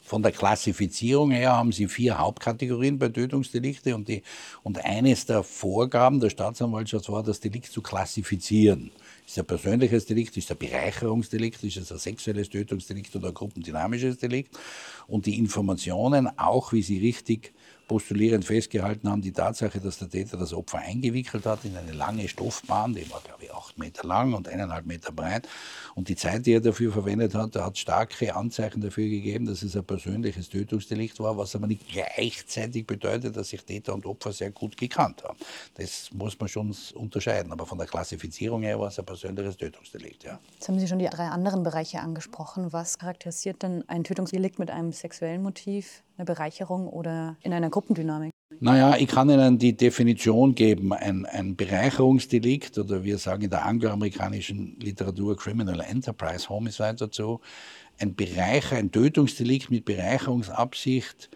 Von 0.00 0.22
der 0.22 0.32
Klassifizierung 0.32 1.30
her 1.30 1.52
haben 1.52 1.72
Sie 1.72 1.86
vier 1.86 2.18
Hauptkategorien 2.18 2.98
bei 2.98 3.08
Tötungsdelikte 3.08 3.94
und, 3.94 4.08
die, 4.08 4.22
und 4.62 4.84
eines 4.84 5.26
der 5.26 5.42
Vorgaben 5.42 6.20
der 6.20 6.30
Staatsanwaltschaft 6.30 7.08
war, 7.08 7.22
das 7.22 7.40
Delikt 7.40 7.72
zu 7.72 7.80
klassifizieren. 7.80 8.90
Ist 9.26 9.32
es 9.32 9.38
ein 9.38 9.46
persönliches 9.46 10.04
Delikt, 10.04 10.36
ist 10.36 10.44
es 10.44 10.50
ein 10.50 10.58
Bereicherungsdelikt, 10.58 11.62
ist 11.64 11.76
es 11.76 11.92
ein 11.92 11.98
sexuelles 11.98 12.50
Tötungsdelikt 12.50 13.14
oder 13.16 13.28
ein 13.28 13.34
gruppendynamisches 13.34 14.18
Delikt? 14.18 14.58
Und 15.06 15.26
die 15.26 15.38
Informationen, 15.38 16.28
auch 16.38 16.72
wie 16.72 16.82
Sie 16.82 16.98
richtig 16.98 17.54
postulierend 17.88 18.44
festgehalten 18.44 19.08
haben, 19.08 19.22
die 19.22 19.32
Tatsache, 19.32 19.80
dass 19.80 19.98
der 19.98 20.08
Täter 20.08 20.36
das 20.36 20.52
Opfer 20.52 20.78
eingewickelt 20.78 21.46
hat 21.46 21.64
in 21.64 21.76
eine 21.76 21.92
lange 21.92 22.28
Stoffbahn, 22.28 22.94
die 22.94 23.10
war, 23.10 23.20
glaube 23.20 23.44
ich, 23.44 23.52
acht 23.52 23.78
Meter 23.78 24.06
lang 24.06 24.34
und 24.34 24.48
eineinhalb 24.48 24.86
Meter 24.86 25.12
breit. 25.12 25.48
Und 25.94 26.08
die 26.08 26.16
Zeit, 26.16 26.46
die 26.46 26.52
er 26.52 26.60
dafür 26.60 26.92
verwendet 26.92 27.34
hat, 27.34 27.56
hat 27.56 27.78
starke 27.78 28.34
Anzeichen 28.34 28.80
dafür 28.80 29.08
gegeben, 29.08 29.46
dass 29.46 29.62
es 29.62 29.76
ein 29.76 29.84
persönliches 29.84 30.48
Tötungsdelikt 30.48 31.20
war, 31.20 31.36
was 31.36 31.54
aber 31.54 31.66
nicht 31.66 31.88
gleichzeitig 31.88 32.86
bedeutet, 32.86 33.36
dass 33.36 33.50
sich 33.50 33.64
Täter 33.64 33.94
und 33.94 34.06
Opfer 34.06 34.32
sehr 34.32 34.50
gut 34.50 34.76
gekannt 34.76 35.22
haben. 35.24 35.38
Das 35.74 36.10
muss 36.12 36.38
man 36.38 36.48
schon 36.48 36.74
unterscheiden. 36.94 37.52
Aber 37.52 37.66
von 37.66 37.78
der 37.78 37.86
Klassifizierung 37.86 38.62
her 38.62 38.78
war 38.78 38.88
es 38.88 38.98
ein 38.98 39.04
persönliches 39.04 39.56
Tötungsdelikt, 39.56 40.24
ja. 40.24 40.38
Jetzt 40.54 40.68
haben 40.68 40.78
Sie 40.78 40.88
schon 40.88 40.98
die 40.98 41.06
drei 41.06 41.28
anderen 41.28 41.62
Bereiche 41.62 42.00
angesprochen. 42.00 42.72
Was 42.72 42.98
charakterisiert 42.98 43.62
denn 43.62 43.88
ein 43.88 44.04
Tötungsdelikt 44.04 44.58
mit 44.58 44.70
einem 44.70 44.92
sexuellen 44.92 45.42
Motiv? 45.42 46.02
Eine 46.16 46.24
Bereicherung 46.24 46.88
oder 46.88 47.36
in 47.42 47.52
einer 47.52 47.70
Gruppendynamik? 47.70 48.32
Naja, 48.60 48.96
ich 48.96 49.08
kann 49.08 49.30
Ihnen 49.30 49.58
die 49.58 49.76
Definition 49.76 50.54
geben. 50.54 50.92
Ein, 50.92 51.26
ein 51.26 51.56
Bereicherungsdelikt 51.56 52.78
oder 52.78 53.02
wir 53.02 53.18
sagen 53.18 53.42
in 53.42 53.50
der 53.50 53.64
angloamerikanischen 53.64 54.78
Literatur 54.78 55.36
Criminal 55.36 55.80
Enterprise 55.80 56.48
Homicide 56.48 56.96
dazu. 56.96 57.40
Ein 57.98 58.14
Bereicher, 58.14 58.76
ein 58.76 58.92
Tötungsdelikt 58.92 59.70
mit 59.70 59.84
Bereicherungsabsicht 59.84 61.30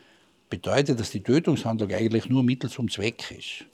bedeutet, 0.50 1.00
dass 1.00 1.11
die 1.11 1.23
Tötungshandlung 1.23 1.90
eigentlich 1.90 2.28
nur 2.28 2.42
Mittel 2.42 2.71
zum 2.71 2.90
Zweck 2.90 3.30
ist. 3.30 3.64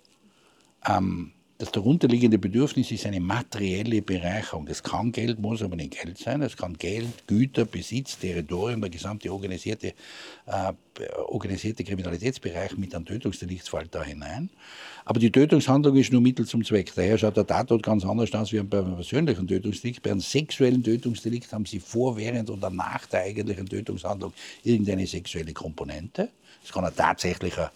Ähm, 0.88 1.32
das 1.62 1.70
darunterliegende 1.70 2.40
Bedürfnis 2.40 2.90
ist 2.90 3.06
eine 3.06 3.20
materielle 3.20 4.02
Bereicherung. 4.02 4.66
Das 4.66 4.82
kann 4.82 5.12
Geld, 5.12 5.38
muss 5.38 5.62
aber 5.62 5.76
nicht 5.76 5.92
Geld 5.92 6.18
sein. 6.18 6.42
Es 6.42 6.56
kann 6.56 6.76
Geld, 6.76 7.28
Güter, 7.28 7.66
Besitz, 7.66 8.18
Territorium, 8.18 8.80
der 8.80 8.90
gesamte 8.90 9.32
organisierte, 9.32 9.94
äh, 10.46 10.72
organisierte 11.24 11.84
Kriminalitätsbereich 11.84 12.76
mit 12.78 12.92
einem 12.96 13.04
Tötungsdelikt 13.04 13.68
fällt 13.68 13.94
da 13.94 14.02
hinein. 14.02 14.50
Aber 15.04 15.20
die 15.20 15.30
Tötungshandlung 15.30 15.94
ist 15.94 16.10
nur 16.10 16.20
Mittel 16.20 16.46
zum 16.46 16.64
Zweck. 16.64 16.92
Daher 16.96 17.16
schaut 17.16 17.36
der 17.36 17.46
Tatort 17.46 17.84
ganz 17.84 18.04
anders 18.04 18.34
aus 18.34 18.52
wie 18.52 18.58
bei 18.58 18.80
einem 18.80 18.96
persönlichen 18.96 19.46
Tötungsdelikt. 19.46 20.02
Bei 20.02 20.10
einem 20.10 20.18
sexuellen 20.18 20.82
Tötungsdelikt 20.82 21.52
haben 21.52 21.64
Sie 21.64 21.78
vor, 21.78 22.16
während 22.16 22.50
oder 22.50 22.70
nach 22.70 23.06
der 23.06 23.20
eigentlichen 23.20 23.68
Tötungshandlung 23.68 24.32
irgendeine 24.64 25.06
sexuelle 25.06 25.52
Komponente. 25.52 26.28
Es 26.64 26.72
kann 26.72 26.84
ein 26.84 26.96
tatsächlicher 26.96 27.70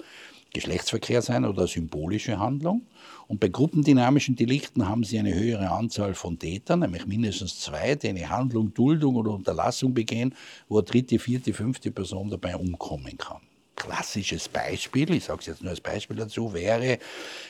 Geschlechtsverkehr 0.53 1.23
sein 1.23 1.45
oder 1.45 1.61
eine 1.61 1.69
symbolische 1.69 2.39
Handlung. 2.39 2.83
Und 3.29 3.41
bei 3.41 3.49
gruppendynamischen 3.49 4.37
Delikten 4.37 4.89
haben 4.89 5.03
sie 5.03 5.19
eine 5.19 5.35
höhere 5.35 5.71
Anzahl 5.71 6.15
von 6.15 6.39
Tätern, 6.39 6.81
nämlich 6.81 7.07
mindestens 7.07 7.59
zwei, 7.59 7.97
die 7.97 8.09
eine 8.09 8.29
Handlung, 8.29 8.73
Duldung 8.73 9.17
oder 9.17 9.33
Unterlassung 9.33 9.95
begehen, 9.95 10.35
wo 10.69 10.79
eine 10.79 10.85
dritte, 10.85 11.19
vierte, 11.19 11.53
fünfte 11.53 11.91
Person 11.91 12.31
dabei 12.31 12.57
umkommen 12.57 13.19
kann. 13.19 13.41
Klassisches 13.75 14.49
Beispiel, 14.49 15.13
ich 15.13 15.25
sage 15.25 15.41
es 15.41 15.47
jetzt 15.47 15.63
nur 15.63 15.71
als 15.71 15.81
Beispiel 15.81 16.17
dazu, 16.17 16.55
wäre, 16.55 16.99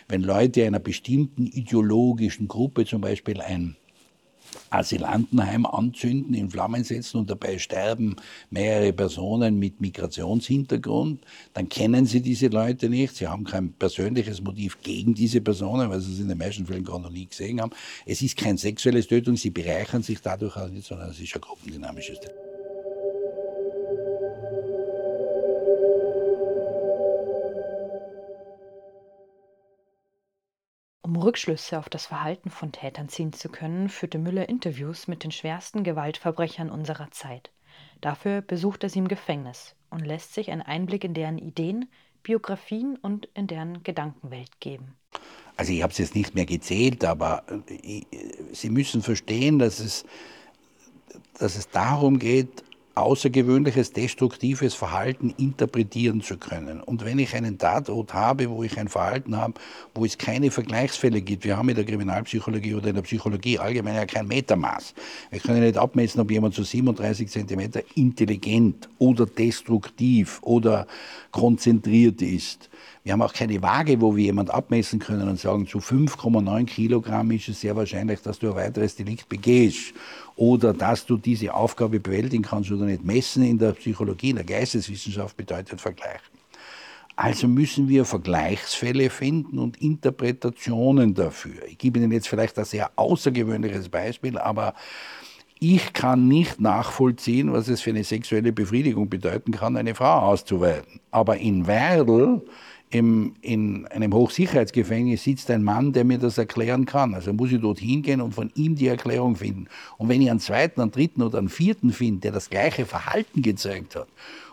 wenn 0.08 0.22
Leute 0.22 0.66
einer 0.66 0.80
bestimmten 0.80 1.46
ideologischen 1.46 2.48
Gruppe 2.48 2.84
zum 2.84 3.00
Beispiel 3.00 3.40
ein 3.40 3.76
Asylantenheim 4.70 5.66
anzünden, 5.66 6.34
in 6.34 6.50
Flammen 6.50 6.84
setzen 6.84 7.18
und 7.18 7.30
dabei 7.30 7.58
sterben 7.58 8.16
mehrere 8.50 8.92
Personen 8.92 9.58
mit 9.58 9.80
Migrationshintergrund, 9.80 11.24
dann 11.54 11.68
kennen 11.68 12.06
Sie 12.06 12.20
diese 12.20 12.48
Leute 12.48 12.88
nicht. 12.88 13.16
Sie 13.16 13.26
haben 13.26 13.44
kein 13.44 13.72
persönliches 13.72 14.42
Motiv 14.42 14.80
gegen 14.82 15.14
diese 15.14 15.40
Personen, 15.40 15.90
weil 15.90 16.00
Sie 16.00 16.12
es 16.12 16.20
in 16.20 16.28
den 16.28 16.38
meisten 16.38 16.66
Fällen 16.66 16.84
gar 16.84 16.98
noch 16.98 17.10
nie 17.10 17.26
gesehen 17.26 17.60
haben. 17.60 17.72
Es 18.04 18.22
ist 18.22 18.36
kein 18.36 18.56
sexuelles 18.56 19.06
Tötung, 19.06 19.36
Sie 19.36 19.50
bereichern 19.50 20.02
sich 20.02 20.20
dadurch 20.20 20.56
auch 20.56 20.68
nicht, 20.68 20.86
sondern 20.86 21.10
es 21.10 21.20
ist 21.20 21.34
ein 21.34 21.40
gruppendynamisches 21.40 22.20
Tötung. 22.20 22.45
Um 31.06 31.14
Rückschlüsse 31.14 31.78
auf 31.78 31.88
das 31.88 32.06
Verhalten 32.06 32.50
von 32.50 32.72
Tätern 32.72 33.08
ziehen 33.08 33.32
zu 33.32 33.48
können, 33.48 33.88
führte 33.88 34.18
Müller 34.18 34.48
Interviews 34.48 35.06
mit 35.06 35.22
den 35.22 35.30
schwersten 35.30 35.84
Gewaltverbrechern 35.84 36.68
unserer 36.68 37.12
Zeit. 37.12 37.52
Dafür 38.00 38.40
besucht 38.40 38.82
er 38.82 38.88
sie 38.88 38.98
im 38.98 39.06
Gefängnis 39.06 39.76
und 39.88 40.04
lässt 40.04 40.34
sich 40.34 40.50
einen 40.50 40.62
Einblick 40.62 41.04
in 41.04 41.14
deren 41.14 41.38
Ideen, 41.38 41.88
Biografien 42.24 42.96
und 42.96 43.28
in 43.34 43.46
deren 43.46 43.84
Gedankenwelt 43.84 44.58
geben. 44.58 44.96
Also 45.56 45.72
ich 45.72 45.80
habe 45.84 45.92
es 45.92 45.98
jetzt 45.98 46.16
nicht 46.16 46.34
mehr 46.34 46.44
gezählt, 46.44 47.04
aber 47.04 47.44
äh, 47.68 48.02
Sie 48.50 48.70
müssen 48.70 49.00
verstehen, 49.00 49.60
dass 49.60 49.78
es, 49.78 50.04
dass 51.38 51.54
es 51.54 51.70
darum 51.70 52.18
geht, 52.18 52.64
außergewöhnliches, 52.96 53.92
destruktives 53.92 54.74
Verhalten 54.74 55.34
interpretieren 55.36 56.22
zu 56.22 56.38
können. 56.38 56.80
Und 56.80 57.04
wenn 57.04 57.18
ich 57.18 57.34
einen 57.34 57.58
Tatort 57.58 58.14
habe, 58.14 58.48
wo 58.48 58.62
ich 58.62 58.78
ein 58.78 58.88
Verhalten 58.88 59.36
habe, 59.36 59.54
wo 59.94 60.06
es 60.06 60.16
keine 60.16 60.50
Vergleichsfälle 60.50 61.20
gibt, 61.20 61.44
wir 61.44 61.58
haben 61.58 61.68
in 61.68 61.76
der 61.76 61.84
Kriminalpsychologie 61.84 62.74
oder 62.74 62.88
in 62.88 62.94
der 62.94 63.02
Psychologie 63.02 63.58
allgemein 63.58 63.96
ja 63.96 64.06
kein 64.06 64.26
Metermaß. 64.26 64.94
Wir 65.30 65.40
können 65.40 65.60
nicht 65.60 65.76
abmessen, 65.76 66.22
ob 66.22 66.30
jemand 66.30 66.54
zu 66.54 66.64
37 66.64 67.28
Zentimeter 67.28 67.82
intelligent 67.96 68.88
oder 68.98 69.26
destruktiv 69.26 70.38
oder 70.40 70.86
konzentriert 71.32 72.22
ist. 72.22 72.70
Wir 73.04 73.12
haben 73.12 73.22
auch 73.22 73.34
keine 73.34 73.62
Waage, 73.62 74.00
wo 74.00 74.16
wir 74.16 74.24
jemand 74.24 74.50
abmessen 74.50 74.98
können 74.98 75.28
und 75.28 75.38
sagen, 75.38 75.66
zu 75.66 75.78
5,9 75.78 76.64
Kilogramm 76.64 77.30
ist 77.30 77.48
es 77.48 77.60
sehr 77.60 77.76
wahrscheinlich, 77.76 78.20
dass 78.22 78.38
du 78.38 78.48
ein 78.48 78.56
weiteres 78.56 78.96
Delikt 78.96 79.28
begehst 79.28 79.92
oder 80.36 80.74
dass 80.74 81.06
du 81.06 81.16
diese 81.16 81.52
Aufgabe 81.54 81.98
bewältigen 81.98 82.42
kannst 82.42 82.70
oder 82.70 82.84
nicht. 82.84 83.04
Messen 83.04 83.42
in 83.42 83.58
der 83.58 83.72
Psychologie, 83.72 84.30
in 84.30 84.36
der 84.36 84.44
Geisteswissenschaft 84.44 85.36
bedeutet 85.36 85.80
vergleichen. 85.80 86.36
Also 87.16 87.48
müssen 87.48 87.88
wir 87.88 88.04
Vergleichsfälle 88.04 89.08
finden 89.08 89.58
und 89.58 89.80
Interpretationen 89.80 91.14
dafür. 91.14 91.64
Ich 91.66 91.78
gebe 91.78 91.98
Ihnen 91.98 92.12
jetzt 92.12 92.28
vielleicht 92.28 92.58
ein 92.58 92.66
sehr 92.66 92.90
außergewöhnliches 92.96 93.88
Beispiel, 93.88 94.36
aber 94.36 94.74
ich 95.58 95.94
kann 95.94 96.28
nicht 96.28 96.60
nachvollziehen, 96.60 97.50
was 97.54 97.68
es 97.68 97.80
für 97.80 97.88
eine 97.88 98.04
sexuelle 98.04 98.52
Befriedigung 98.52 99.08
bedeuten 99.08 99.52
kann, 99.52 99.78
eine 99.78 99.94
Frau 99.94 100.18
auszuweiten. 100.18 101.00
Aber 101.10 101.38
in 101.38 101.66
Werdl 101.66 102.42
im, 102.90 103.34
in 103.42 103.86
einem 103.88 104.14
Hochsicherheitsgefängnis 104.14 105.24
sitzt 105.24 105.50
ein 105.50 105.62
Mann, 105.62 105.92
der 105.92 106.04
mir 106.04 106.18
das 106.18 106.38
erklären 106.38 106.86
kann. 106.86 107.14
Also 107.14 107.32
muss 107.32 107.50
ich 107.50 107.60
dort 107.60 107.80
hingehen 107.80 108.20
und 108.20 108.34
von 108.34 108.50
ihm 108.54 108.76
die 108.76 108.86
Erklärung 108.86 109.36
finden. 109.36 109.66
Und 109.98 110.08
wenn 110.08 110.22
ich 110.22 110.30
einen 110.30 110.40
zweiten, 110.40 110.80
einen 110.80 110.92
dritten 110.92 111.22
oder 111.22 111.38
einen 111.38 111.48
vierten 111.48 111.92
finde, 111.92 112.20
der 112.20 112.32
das 112.32 112.48
gleiche 112.48 112.86
Verhalten 112.86 113.42
gezeigt 113.42 113.96
hat 113.96 114.08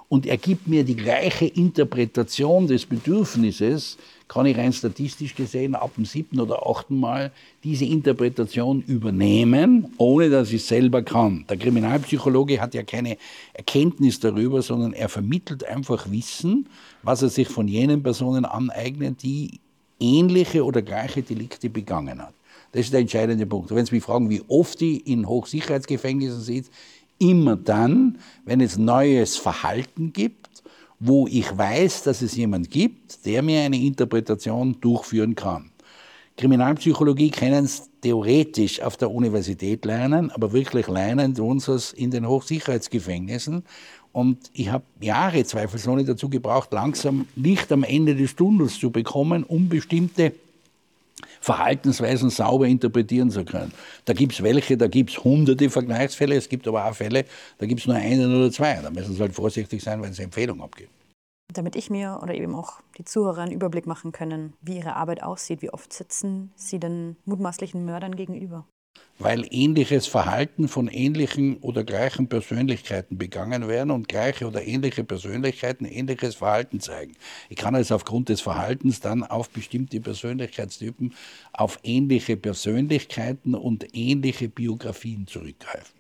und 0.10 0.26
er 0.26 0.38
gibt 0.38 0.68
mir 0.68 0.84
die 0.84 0.96
gleiche 0.96 1.46
Interpretation 1.46 2.68
des 2.68 2.86
Bedürfnisses, 2.86 3.98
kann 4.28 4.46
ich 4.46 4.58
rein 4.58 4.74
statistisch 4.74 5.36
gesehen 5.36 5.76
ab 5.76 5.92
dem 5.96 6.06
siebten 6.06 6.40
oder 6.40 6.66
achten 6.66 7.00
Mal 7.00 7.32
diese 7.64 7.86
Interpretation 7.86 8.82
übernehmen, 8.82 9.94
ohne 9.98 10.30
dass 10.30 10.50
ich 10.50 10.56
es 10.56 10.68
selber 10.68 11.04
kann. 11.04 11.46
Der 11.50 11.58
Kriminalpsychologe 11.58 12.60
hat 12.60 12.74
ja 12.74 12.84
keine 12.84 13.18
Erkenntnis 13.54 14.20
darüber, 14.20 14.62
sondern 14.62 14.94
er 14.94 15.10
vermittelt 15.10 15.64
einfach 15.66 16.10
Wissen, 16.10 16.68
was 17.04 17.22
er 17.22 17.30
sich 17.30 17.48
von 17.48 17.68
jenen 17.68 18.02
Personen 18.02 18.46
aneignet, 18.46 19.22
die 19.22 19.60
ähnliche 20.00 20.66
oder 20.66 20.82
gleiche 20.82 21.22
Delikte 21.22 21.70
begangen 21.70 22.22
hat. 22.22 22.34
Das 22.72 22.86
ist 22.86 22.94
der 22.94 23.02
entscheidende 23.02 23.46
Punkt. 23.46 23.74
Wenn 23.74 23.86
Sie 23.86 23.94
mich 23.96 24.04
fragen, 24.04 24.32
wie 24.32 24.42
oft 24.48 24.82
ich 24.82 25.06
in 25.06 25.28
Hochsicherheitsgefängnissen 25.28 26.42
sitze, 26.42 26.72
immer 27.24 27.56
dann, 27.56 28.20
wenn 28.46 28.62
es 28.62 28.78
neues 28.78 29.38
Verhalten 29.38 30.14
gibt, 30.14 30.64
wo 31.00 31.28
ich 31.28 31.58
weiß, 31.58 32.04
dass 32.04 32.22
es 32.22 32.36
jemand 32.36 32.70
gibt, 32.70 33.26
der 33.26 33.42
mir 33.42 33.62
eine 33.62 33.78
Interpretation 33.78 34.78
durchführen 34.80 35.36
kann. 35.36 35.72
Kriminalpsychologie 36.38 37.30
können 37.30 37.66
es 37.66 37.90
theoretisch 38.02 38.82
auf 38.82 38.98
der 38.98 39.12
Universität 39.12 39.86
lernen, 39.86 40.32
aber 40.32 40.52
wirklich 40.52 40.88
lernen 40.88 41.36
sie 41.36 41.72
es 41.72 41.94
in 41.94 42.10
den 42.12 42.28
Hochsicherheitsgefängnissen. 42.28 43.64
Und 44.12 44.38
ich 44.54 44.70
habe 44.70 44.84
Jahre 45.00 45.44
zweifelsohne 45.44 46.04
dazu 46.06 46.30
gebraucht, 46.30 46.72
langsam 46.72 47.28
Licht 47.36 47.72
am 47.72 47.84
Ende 47.84 48.16
des 48.16 48.36
Tunnels 48.36 48.80
zu 48.80 48.92
bekommen, 48.92 49.44
um 49.44 49.70
bestimmte 49.70 50.34
Verhaltensweisen 51.44 52.30
sauber 52.30 52.68
interpretieren 52.68 53.30
zu 53.30 53.44
können. 53.44 53.74
Da 54.06 54.14
gibt 54.14 54.32
es 54.32 54.44
welche, 54.44 54.78
da 54.78 54.88
gibt 54.88 55.10
es 55.10 55.22
hunderte 55.22 55.70
Vergleichsfälle, 55.70 56.36
es 56.36 56.48
gibt 56.48 56.66
aber 56.70 56.86
auch 56.86 56.96
Fälle, 56.96 57.26
da 57.58 57.66
gibt 57.66 57.82
es 57.82 57.88
nur 57.88 57.98
einen 57.98 58.34
oder 58.34 58.50
zwei. 58.50 58.80
Da 58.82 58.90
müssen 58.90 59.14
Sie 59.14 59.20
halt 59.20 59.34
vorsichtig 59.34 59.84
sein, 59.84 60.02
wenn 60.02 60.14
Sie 60.14 60.24
Empfehlungen 60.24 60.64
abgeben. 60.64 60.90
Damit 61.52 61.76
ich 61.76 61.90
mir 61.90 62.22
oder 62.24 62.34
eben 62.34 62.56
auch 62.56 62.80
die 62.98 63.04
Zuhörer 63.04 63.42
einen 63.42 63.52
Überblick 63.52 63.86
machen 63.86 64.14
können, 64.14 64.54
wie 64.62 64.78
Ihre 64.78 64.96
Arbeit 64.96 65.22
aussieht, 65.22 65.62
wie 65.62 65.70
oft 65.70 65.92
sitzen 65.92 66.54
Sie 66.56 66.80
den 66.80 67.18
mutmaßlichen 67.26 67.84
Mördern 67.84 68.16
gegenüber? 68.16 68.66
Weil 69.24 69.46
ähnliches 69.52 70.06
Verhalten 70.06 70.68
von 70.68 70.88
ähnlichen 70.88 71.58
oder 71.58 71.84
gleichen 71.84 72.28
Persönlichkeiten 72.28 73.18
begangen 73.18 73.68
werden 73.68 73.90
und 73.92 74.10
gleiche 74.10 74.46
oder 74.46 74.66
ähnliche 74.66 75.04
Persönlichkeiten 75.04 75.86
ähnliches 75.86 76.36
Verhalten 76.36 76.82
zeigen. 76.82 77.14
Ich 77.50 77.56
kann 77.56 77.74
also 77.74 77.96
aufgrund 77.96 78.30
des 78.30 78.42
Verhaltens 78.42 79.00
dann 79.00 79.24
auf 79.24 79.50
bestimmte 79.50 80.02
Persönlichkeitstypen, 80.02 81.14
auf 81.54 81.80
ähnliche 81.84 82.36
Persönlichkeiten 82.36 83.56
und 83.56 83.96
ähnliche 83.96 84.50
Biografien 84.50 85.26
zurückgreifen. 85.26 85.96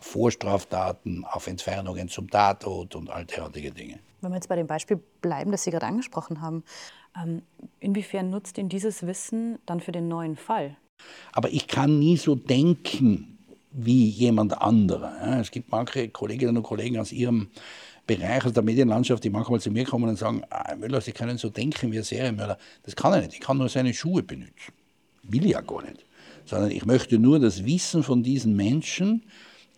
Vorstraftaten, 0.00 1.24
auf 1.24 1.46
Entfernungen 1.46 2.08
zum 2.08 2.28
Tatort 2.28 2.94
und 2.94 3.08
all 3.08 3.24
derartige 3.24 3.70
Dinge. 3.70 4.00
Wenn 4.20 4.32
wir 4.32 4.36
jetzt 4.36 4.48
bei 4.48 4.56
dem 4.56 4.66
Beispiel 4.66 5.00
bleiben, 5.20 5.50
das 5.52 5.64
Sie 5.64 5.70
gerade 5.70 5.86
angesprochen 5.86 6.40
haben, 6.40 6.64
ähm, 7.16 7.42
inwiefern 7.78 8.30
nutzt 8.30 8.58
Ihnen 8.58 8.68
dieses 8.68 9.06
Wissen 9.06 9.58
dann 9.64 9.80
für 9.80 9.92
den 9.92 10.08
neuen 10.08 10.36
Fall? 10.36 10.76
Aber 11.32 11.50
ich 11.50 11.66
kann 11.66 11.98
nie 11.98 12.16
so 12.16 12.34
denken 12.34 13.38
wie 13.72 14.08
jemand 14.08 14.60
anderer. 14.60 15.40
Es 15.40 15.50
gibt 15.50 15.70
manche 15.70 16.08
Kolleginnen 16.08 16.56
und 16.56 16.62
Kollegen 16.62 16.98
aus 16.98 17.12
ihrem 17.12 17.48
Bereich, 18.06 18.44
aus 18.44 18.52
der 18.52 18.62
Medienlandschaft, 18.62 19.24
die 19.24 19.30
manchmal 19.30 19.60
zu 19.60 19.70
mir 19.70 19.84
kommen 19.84 20.08
und 20.08 20.16
sagen, 20.16 20.42
ah, 20.50 20.74
Müller, 20.76 21.00
Sie 21.00 21.12
können 21.12 21.38
so 21.38 21.48
denken 21.48 21.90
wie 21.90 21.98
ein 21.98 22.04
Serienmörder. 22.04 22.58
Das 22.82 22.94
kann 22.94 23.12
er 23.12 23.20
nicht. 23.20 23.34
Ich 23.34 23.40
kann 23.40 23.58
nur 23.58 23.68
seine 23.68 23.94
Schuhe 23.94 24.22
benutzen. 24.22 24.72
Will 25.22 25.46
ja 25.46 25.60
gar 25.60 25.82
nicht. 25.82 26.04
Sondern 26.44 26.70
ich 26.70 26.84
möchte 26.84 27.18
nur 27.18 27.40
das 27.40 27.64
Wissen 27.64 28.02
von 28.02 28.22
diesen 28.22 28.54
Menschen 28.54 29.24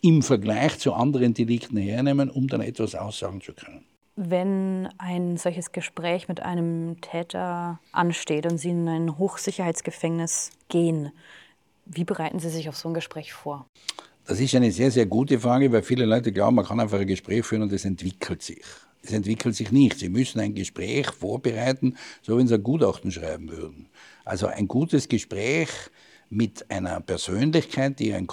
im 0.03 0.23
Vergleich 0.23 0.79
zu 0.79 0.93
anderen 0.93 1.35
Delikten 1.35 1.77
hernehmen, 1.77 2.29
um 2.29 2.49
dann 2.49 2.61
etwas 2.61 2.95
aussagen 2.95 3.41
zu 3.41 3.53
können. 3.53 3.85
Wenn 4.17 4.89
ein 4.97 5.37
solches 5.37 5.73
Gespräch 5.73 6.27
mit 6.27 6.41
einem 6.41 7.03
Täter 7.03 7.79
ansteht 7.93 8.51
und 8.51 8.57
Sie 8.57 8.71
in 8.71 8.89
ein 8.89 9.19
Hochsicherheitsgefängnis 9.19 10.51
gehen, 10.71 11.13
wie 11.85 12.05
bereiten 12.05 12.39
Sie 12.39 12.49
sich 12.49 12.71
auf 12.71 12.77
so 12.77 12.89
ein 12.89 12.95
Gespräch 12.95 13.35
vor? 13.35 13.67
Das 14.27 14.41
ist 14.41 14.55
eine 14.55 14.73
sehr, 14.73 14.91
sehr 14.91 15.05
gute 15.05 15.39
Frage, 15.39 15.71
weil 15.71 15.83
viele 15.83 16.07
Leute 16.07 16.33
glauben, 16.33 16.57
man 16.57 16.65
kann 16.65 16.81
einfach 16.81 16.99
ein 16.99 17.07
Gespräch 17.07 17.45
führen 17.45 17.63
und 17.63 17.73
es 17.73 17.85
entwickelt 17.85 18.43
sich. 18.43 18.65
Es 19.03 19.13
entwickelt 19.13 19.55
sich 19.55 19.71
nicht. 19.71 19.99
Sie 19.99 20.09
müssen 20.09 20.41
ein 20.41 20.55
Gespräch 20.55 21.09
vorbereiten, 21.13 21.97
so 22.23 22.39
wenn 22.39 22.49
Sie 22.49 22.55
ein 22.55 22.63
Gutachten 22.63 23.13
schreiben 23.13 23.51
würden. 23.51 23.91
Also 24.25 24.47
ein 24.47 24.67
gutes 24.67 25.09
Gespräch 25.09 25.69
mit 26.29 26.69
einer 26.71 27.01
Persönlichkeit, 27.01 27.99
die 28.01 28.13
ein, 28.13 28.27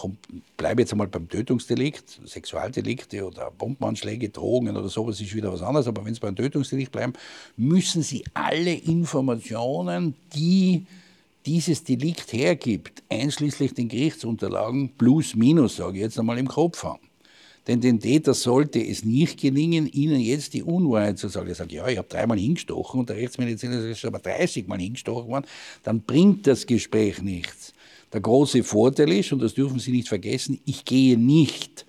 bleibe 0.58 0.82
jetzt 0.82 0.92
einmal 0.92 1.08
beim 1.08 1.30
Tötungsdelikt, 1.30 2.20
Sexualdelikte 2.26 3.26
oder 3.26 3.52
Bombenanschläge, 3.52 4.30
Drogen 4.30 4.76
oder 4.76 4.90
sowas 4.90 5.22
ist 5.22 5.36
wieder 5.36 5.54
was 5.54 5.62
anderes, 5.62 5.88
aber 5.88 6.04
wenn 6.04 6.14
Sie 6.14 6.20
beim 6.20 6.36
Tötungsdelikt 6.36 6.92
bleiben, 6.92 7.14
müssen 7.56 8.02
Sie 8.02 8.24
alle 8.34 8.74
Informationen, 8.74 10.16
die 10.36 10.86
dieses 11.46 11.84
Delikt 11.84 12.34
hergibt, 12.34 13.04
einschließlich 13.10 13.74
den 13.74 13.90
Gerichtsunterlagen, 13.90 14.90
plus 14.98 15.36
minus, 15.36 15.76
sage 15.76 15.98
ich 15.98 16.04
jetzt 16.04 16.18
einmal, 16.18 16.38
im 16.38 16.48
Kopf 16.48 16.84
haben. 16.84 17.02
Denn 17.68 17.80
den 17.80 18.00
Täter 18.00 18.34
sollte 18.34 18.86
es 18.86 19.06
nicht 19.06 19.40
gelingen, 19.40 19.88
ihnen 19.88 20.20
jetzt 20.20 20.54
die 20.54 20.64
Unwahrheit 20.64 21.18
zu 21.18 21.30
sagen. 21.30 21.48
Er 21.48 21.56
sagt, 21.56 21.72
ja, 21.72 21.88
ich 21.88 21.98
habe 21.98 22.10
dreimal 22.10 22.38
hingestochen 22.38 23.00
und 23.00 23.10
der 23.10 23.16
Rechtsmediziner 23.16 23.86
ist 23.86 24.04
aber 24.04 24.20
30 24.20 24.68
Mal 24.68 24.80
hingestochen 24.80 25.30
worden. 25.30 25.46
Dann 25.84 26.02
bringt 26.02 26.46
das 26.46 26.66
Gespräch 26.66 27.22
nichts. 27.22 27.73
Der 28.14 28.22
große 28.22 28.64
Vorteil 28.64 29.12
ist, 29.12 29.34
und 29.34 29.42
das 29.42 29.56
dürfen 29.56 29.80
Sie 29.80 29.92
nicht 29.92 30.08
vergessen, 30.08 30.60
ich 30.66 30.86
gehe 30.86 31.18
nicht 31.18 31.86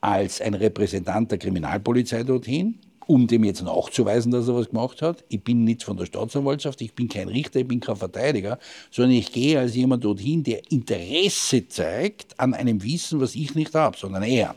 als 0.00 0.40
ein 0.40 0.54
Repräsentant 0.54 1.30
der 1.30 1.38
Kriminalpolizei 1.38 2.22
dorthin, 2.22 2.78
um 3.06 3.26
dem 3.26 3.44
jetzt 3.44 3.62
nachzuweisen, 3.62 4.32
dass 4.32 4.48
er 4.48 4.54
was 4.54 4.70
gemacht 4.70 5.02
hat. 5.02 5.24
Ich 5.28 5.44
bin 5.44 5.64
nicht 5.64 5.82
von 5.82 5.98
der 5.98 6.06
Staatsanwaltschaft, 6.06 6.80
ich 6.80 6.94
bin 6.94 7.08
kein 7.08 7.28
Richter, 7.28 7.60
ich 7.60 7.68
bin 7.68 7.80
kein 7.80 7.96
Verteidiger, 7.96 8.58
sondern 8.90 9.12
ich 9.12 9.30
gehe 9.30 9.58
als 9.58 9.74
jemand 9.74 10.04
dorthin, 10.04 10.42
der 10.42 10.70
Interesse 10.70 11.68
zeigt 11.68 12.38
an 12.40 12.54
einem 12.54 12.82
Wissen, 12.82 13.20
was 13.20 13.34
ich 13.34 13.54
nicht 13.54 13.74
habe, 13.74 13.96
sondern 13.96 14.22
er. 14.22 14.54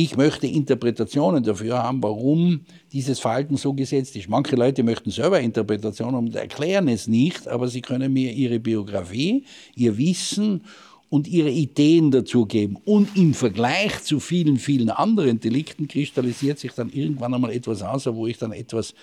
Ich 0.00 0.16
möchte 0.16 0.46
Interpretationen 0.46 1.42
dafür 1.42 1.82
haben, 1.82 2.00
warum 2.04 2.60
dieses 2.92 3.18
Verhalten 3.18 3.56
so 3.56 3.72
gesetzt 3.72 4.14
ist. 4.14 4.28
Manche 4.28 4.54
Leute 4.54 4.84
möchten 4.84 5.10
selber 5.10 5.40
Interpretationen 5.40 6.14
und 6.14 6.36
erklären 6.36 6.86
es 6.86 7.08
nicht, 7.08 7.48
aber 7.48 7.66
sie 7.66 7.80
können 7.80 8.12
mir 8.12 8.32
ihre 8.32 8.60
Biografie, 8.60 9.44
ihr 9.74 9.98
Wissen 9.98 10.62
und 11.10 11.26
ihre 11.26 11.50
Ideen 11.50 12.12
dazu 12.12 12.46
geben. 12.46 12.76
Und 12.84 13.16
im 13.16 13.34
Vergleich 13.34 14.04
zu 14.04 14.20
vielen, 14.20 14.58
vielen 14.58 14.90
anderen 14.90 15.40
Delikten 15.40 15.88
kristallisiert 15.88 16.60
sich 16.60 16.74
dann 16.74 16.90
irgendwann 16.90 17.34
einmal 17.34 17.50
etwas 17.50 17.82
aus, 17.82 18.06
wo 18.06 18.28
ich 18.28 18.38
dann 18.38 18.52
etwas, 18.52 18.94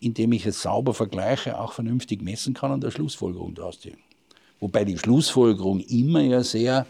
indem 0.00 0.32
ich 0.32 0.46
es 0.46 0.62
sauber 0.62 0.94
vergleiche, 0.94 1.60
auch 1.60 1.74
vernünftig 1.74 2.22
messen 2.22 2.54
kann 2.54 2.72
und 2.72 2.82
der 2.82 2.92
Schlussfolgerung 2.92 3.54
daraus 3.54 3.80
ziehe. 3.80 3.98
Wobei 4.58 4.86
die 4.86 4.96
Schlussfolgerung 4.96 5.80
immer 5.80 6.22
ja 6.22 6.42
sehr 6.42 6.86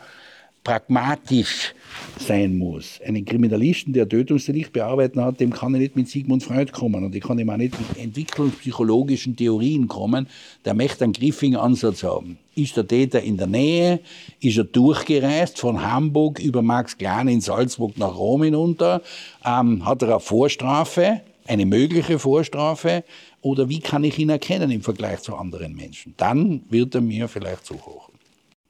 pragmatisch 0.65 1.75
sein 2.19 2.57
muss. 2.57 3.01
Einen 3.05 3.25
Kriminalisten, 3.25 3.93
der 3.93 4.09
Tötungsdelikt 4.09 4.73
bearbeiten 4.73 5.21
hat, 5.23 5.41
dem 5.41 5.53
kann 5.53 5.75
ich 5.75 5.81
nicht 5.81 5.97
mit 5.97 6.09
Sigmund 6.09 6.43
Freud 6.43 6.73
kommen 6.73 7.05
und 7.05 7.15
ich 7.15 7.23
kann 7.23 7.39
ihm 7.39 7.51
auch 7.51 7.57
nicht 7.57 7.75
mit 7.79 8.03
entwicklungspsychologischen 8.03 9.37
Theorien 9.37 9.89
kommen. 9.89 10.29
Der 10.65 10.75
möchte 10.75 11.05
einen 11.05 11.13
griffigen 11.13 11.57
Ansatz 11.57 12.03
haben. 12.03 12.39
Ist 12.55 12.77
der 12.77 12.87
Täter 12.87 13.23
in 13.23 13.37
der 13.37 13.47
Nähe? 13.47 14.01
Ist 14.41 14.59
er 14.59 14.65
durchgereist 14.65 15.59
von 15.59 15.83
Hamburg 15.83 16.39
über 16.39 16.63
Max 16.63 16.99
Klein 16.99 17.29
in 17.29 17.41
Salzburg 17.41 17.97
nach 17.97 18.17
Rom 18.17 18.43
hinunter? 18.43 19.03
Ähm, 19.45 19.87
hat 19.87 20.03
er 20.03 20.09
eine 20.09 20.21
Vorstrafe? 20.21 21.23
Eine 21.47 21.67
mögliche 21.67 22.19
Vorstrafe? 22.19 23.03
Oder 23.41 23.69
wie 23.69 23.81
kann 23.81 24.05
ich 24.05 24.19
ihn 24.19 24.29
erkennen 24.29 24.71
im 24.71 24.83
Vergleich 24.83 25.21
zu 25.21 25.35
anderen 25.35 25.75
Menschen? 25.75 26.15
Dann 26.19 26.63
wird 26.69 26.95
er 26.95 27.01
mir 27.01 27.29
vielleicht 27.29 27.65
zu 27.65 27.75
hoch. 27.75 28.10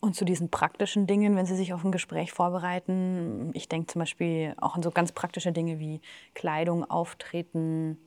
Und 0.01 0.17
zu 0.17 0.25
diesen 0.25 0.51
praktischen 0.51 1.07
Dingen, 1.07 1.37
wenn 1.37 1.45
Sie 1.45 1.57
sich 1.57 1.75
auf 1.75 1.85
ein 1.85 1.93
Gespräch 1.93 2.33
vorbereiten, 2.33 3.51
ich 3.53 3.69
denke 3.69 3.89
zum 3.89 4.01
Beispiel 4.01 4.55
auch 4.59 4.75
an 4.75 4.83
so 4.83 4.91
ganz 4.91 5.13
praktische 5.13 5.53
Dinge 5.53 5.79
wie 5.79 6.01
Kleidung, 6.35 6.91
Auftreten, 6.91 7.99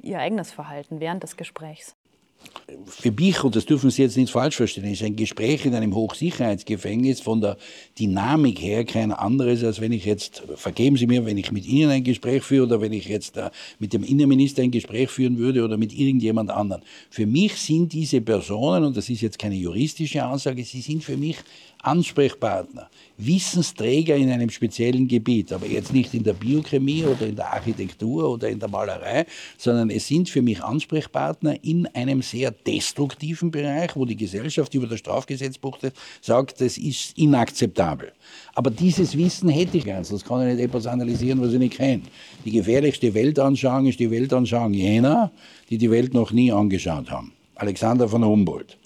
Ihr 0.00 0.20
eigenes 0.20 0.52
Verhalten 0.52 1.00
während 1.00 1.24
des 1.24 1.36
Gesprächs 1.36 1.97
für 2.86 3.10
mich, 3.12 3.42
und 3.44 3.56
das 3.56 3.64
dürfen 3.64 3.90
Sie 3.90 4.02
jetzt 4.02 4.16
nicht 4.16 4.30
falsch 4.30 4.56
verstehen, 4.56 4.84
ist 4.84 5.02
ein 5.02 5.16
Gespräch 5.16 5.64
in 5.64 5.74
einem 5.74 5.94
Hochsicherheitsgefängnis 5.94 7.20
von 7.20 7.40
der 7.40 7.56
Dynamik 7.98 8.60
her 8.60 8.84
kein 8.84 9.12
anderes, 9.12 9.64
als 9.64 9.80
wenn 9.80 9.92
ich 9.92 10.04
jetzt, 10.04 10.42
vergeben 10.54 10.96
Sie 10.96 11.06
mir, 11.06 11.24
wenn 11.24 11.38
ich 11.38 11.50
mit 11.50 11.66
Ihnen 11.66 11.90
ein 11.90 12.04
Gespräch 12.04 12.42
führe 12.42 12.66
oder 12.66 12.80
wenn 12.80 12.92
ich 12.92 13.06
jetzt 13.06 13.36
äh, 13.36 13.50
mit 13.78 13.92
dem 13.92 14.04
Innenminister 14.04 14.62
ein 14.62 14.70
Gespräch 14.70 15.10
führen 15.10 15.38
würde 15.38 15.64
oder 15.64 15.76
mit 15.76 15.92
irgendjemand 15.92 16.50
anderen. 16.50 16.82
Für 17.10 17.26
mich 17.26 17.54
sind 17.54 17.92
diese 17.92 18.20
Personen, 18.20 18.84
und 18.84 18.96
das 18.96 19.08
ist 19.08 19.22
jetzt 19.22 19.38
keine 19.38 19.54
juristische 19.54 20.26
Aussage, 20.26 20.62
sie 20.64 20.80
sind 20.80 21.02
für 21.02 21.16
mich 21.16 21.36
Ansprechpartner, 21.82 22.90
Wissensträger 23.16 24.16
in 24.16 24.30
einem 24.30 24.50
speziellen 24.50 25.06
Gebiet, 25.06 25.52
aber 25.52 25.66
jetzt 25.66 25.92
nicht 25.92 26.12
in 26.12 26.24
der 26.24 26.32
Biochemie 26.32 27.04
oder 27.04 27.26
in 27.26 27.36
der 27.36 27.52
Architektur 27.52 28.28
oder 28.30 28.48
in 28.48 28.58
der 28.58 28.68
Malerei, 28.68 29.26
sondern 29.56 29.90
es 29.90 30.06
sind 30.06 30.28
für 30.28 30.42
mich 30.42 30.62
Ansprechpartner 30.62 31.62
in 31.62 31.86
einem 31.94 32.22
sehr 32.22 32.50
destruktiven 32.50 33.50
Bereich, 33.50 33.94
wo 33.94 34.04
die 34.04 34.16
Gesellschaft 34.16 34.74
über 34.74 34.86
das 34.86 34.98
Strafgesetzbuch 34.98 35.78
sagt, 36.20 36.60
das 36.60 36.78
ist 36.78 37.16
inakzeptabel. 37.16 38.12
Aber 38.54 38.70
dieses 38.70 39.16
Wissen 39.16 39.48
hätte 39.48 39.78
ich 39.78 39.84
gern, 39.84 40.04
sonst 40.04 40.26
kann 40.26 40.46
ich 40.48 40.54
nicht 40.54 40.64
etwas 40.64 40.86
analysieren, 40.86 41.40
was 41.40 41.52
ich 41.52 41.58
nicht 41.58 41.76
kenne. 41.76 42.02
Die 42.44 42.50
gefährlichste 42.50 43.14
Weltanschauung 43.14 43.86
ist 43.86 44.00
die 44.00 44.10
Weltanschauung 44.10 44.74
jener, 44.74 45.30
die 45.70 45.78
die 45.78 45.90
Welt 45.90 46.12
noch 46.12 46.32
nie 46.32 46.50
angeschaut 46.50 47.10
haben. 47.10 47.32
Alexander 47.54 48.08
von 48.08 48.24
Humboldt. 48.24 48.76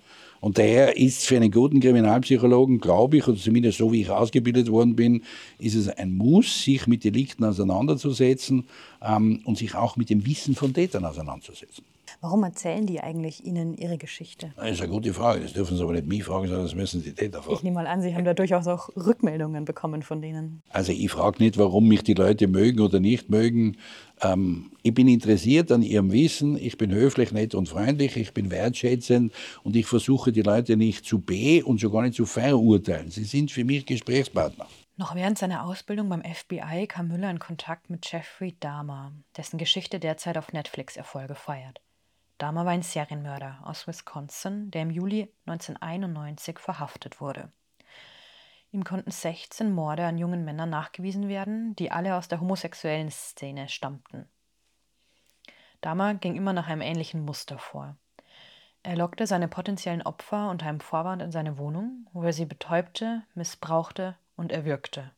Und 0.42 0.58
daher 0.58 0.96
ist 0.96 1.24
für 1.24 1.36
einen 1.36 1.52
guten 1.52 1.78
Kriminalpsychologen, 1.78 2.80
glaube 2.80 3.16
ich, 3.16 3.28
oder 3.28 3.38
zumindest 3.38 3.78
so 3.78 3.92
wie 3.92 4.00
ich 4.00 4.10
ausgebildet 4.10 4.68
worden 4.72 4.96
bin, 4.96 5.22
ist 5.60 5.76
es 5.76 5.88
ein 5.88 6.16
Muss, 6.16 6.64
sich 6.64 6.88
mit 6.88 7.04
Delikten 7.04 7.44
auseinanderzusetzen 7.44 8.64
ähm, 9.00 9.40
und 9.44 9.56
sich 9.56 9.76
auch 9.76 9.96
mit 9.96 10.10
dem 10.10 10.26
Wissen 10.26 10.56
von 10.56 10.74
Tätern 10.74 11.04
auseinanderzusetzen. 11.04 11.84
Warum 12.22 12.44
erzählen 12.44 12.86
die 12.86 13.00
eigentlich 13.00 13.44
Ihnen 13.44 13.74
ihre 13.74 13.98
Geschichte? 13.98 14.52
Das 14.54 14.70
ist 14.70 14.80
eine 14.80 14.92
gute 14.92 15.12
Frage. 15.12 15.40
Das 15.40 15.54
dürfen 15.54 15.76
Sie 15.76 15.82
aber 15.82 15.90
nicht 15.90 16.06
mich 16.06 16.22
fragen, 16.22 16.46
sondern 16.46 16.62
das 16.62 16.76
müssen 16.76 17.02
die 17.02 17.12
Täter 17.12 17.42
fragen. 17.42 17.56
Ich 17.56 17.64
nehme 17.64 17.74
mal 17.74 17.88
an, 17.88 18.00
Sie 18.00 18.14
haben 18.14 18.24
da 18.24 18.32
durchaus 18.32 18.68
auch 18.68 18.90
Rückmeldungen 18.94 19.64
bekommen 19.64 20.02
von 20.02 20.22
denen. 20.22 20.62
Also 20.70 20.92
ich 20.92 21.10
frage 21.10 21.42
nicht, 21.42 21.58
warum 21.58 21.88
mich 21.88 22.04
die 22.04 22.14
Leute 22.14 22.46
mögen 22.46 22.78
oder 22.78 23.00
nicht 23.00 23.28
mögen. 23.28 23.76
Ähm, 24.22 24.70
ich 24.84 24.94
bin 24.94 25.08
interessiert 25.08 25.72
an 25.72 25.82
ihrem 25.82 26.12
Wissen, 26.12 26.56
ich 26.56 26.78
bin 26.78 26.92
höflich, 26.92 27.32
nett 27.32 27.56
und 27.56 27.68
freundlich, 27.68 28.16
ich 28.16 28.32
bin 28.32 28.52
wertschätzend 28.52 29.32
und 29.64 29.74
ich 29.74 29.86
versuche 29.86 30.30
die 30.30 30.42
Leute 30.42 30.76
nicht 30.76 31.04
zu 31.04 31.18
be- 31.18 31.64
und 31.64 31.80
schon 31.80 31.90
gar 31.90 32.02
nicht 32.02 32.14
zu 32.14 32.24
verurteilen. 32.24 33.10
Sie 33.10 33.24
sind 33.24 33.50
für 33.50 33.64
mich 33.64 33.84
Gesprächspartner. 33.84 34.68
Noch 34.96 35.16
während 35.16 35.38
seiner 35.38 35.64
Ausbildung 35.64 36.08
beim 36.08 36.22
FBI 36.22 36.86
kam 36.86 37.08
Müller 37.08 37.32
in 37.32 37.40
Kontakt 37.40 37.90
mit 37.90 38.08
Jeffrey 38.12 38.54
Dahmer, 38.60 39.10
dessen 39.36 39.58
Geschichte 39.58 39.98
derzeit 39.98 40.38
auf 40.38 40.52
Netflix 40.52 40.96
Erfolge 40.96 41.34
feiert. 41.34 41.80
Dahmer 42.38 42.64
war 42.64 42.72
ein 42.72 42.82
Serienmörder 42.82 43.60
aus 43.64 43.86
Wisconsin, 43.86 44.70
der 44.70 44.82
im 44.82 44.90
Juli 44.90 45.32
1991 45.46 46.58
verhaftet 46.58 47.20
wurde. 47.20 47.52
Ihm 48.72 48.84
konnten 48.84 49.10
16 49.10 49.70
Morde 49.70 50.06
an 50.06 50.18
jungen 50.18 50.44
Männern 50.44 50.70
nachgewiesen 50.70 51.28
werden, 51.28 51.76
die 51.76 51.90
alle 51.90 52.16
aus 52.16 52.28
der 52.28 52.40
homosexuellen 52.40 53.10
Szene 53.10 53.68
stammten. 53.68 54.28
Dahmer 55.82 56.14
ging 56.14 56.36
immer 56.36 56.52
nach 56.52 56.68
einem 56.68 56.80
ähnlichen 56.80 57.24
Muster 57.24 57.58
vor. 57.58 57.96
Er 58.82 58.96
lockte 58.96 59.26
seine 59.26 59.46
potenziellen 59.46 60.02
Opfer 60.02 60.50
unter 60.50 60.66
einem 60.66 60.80
Vorwand 60.80 61.22
in 61.22 61.30
seine 61.30 61.58
Wohnung, 61.58 62.08
wo 62.12 62.22
er 62.22 62.32
sie 62.32 62.46
betäubte, 62.46 63.22
missbrauchte 63.34 64.16
und 64.36 64.50
erwürgte. 64.50 65.12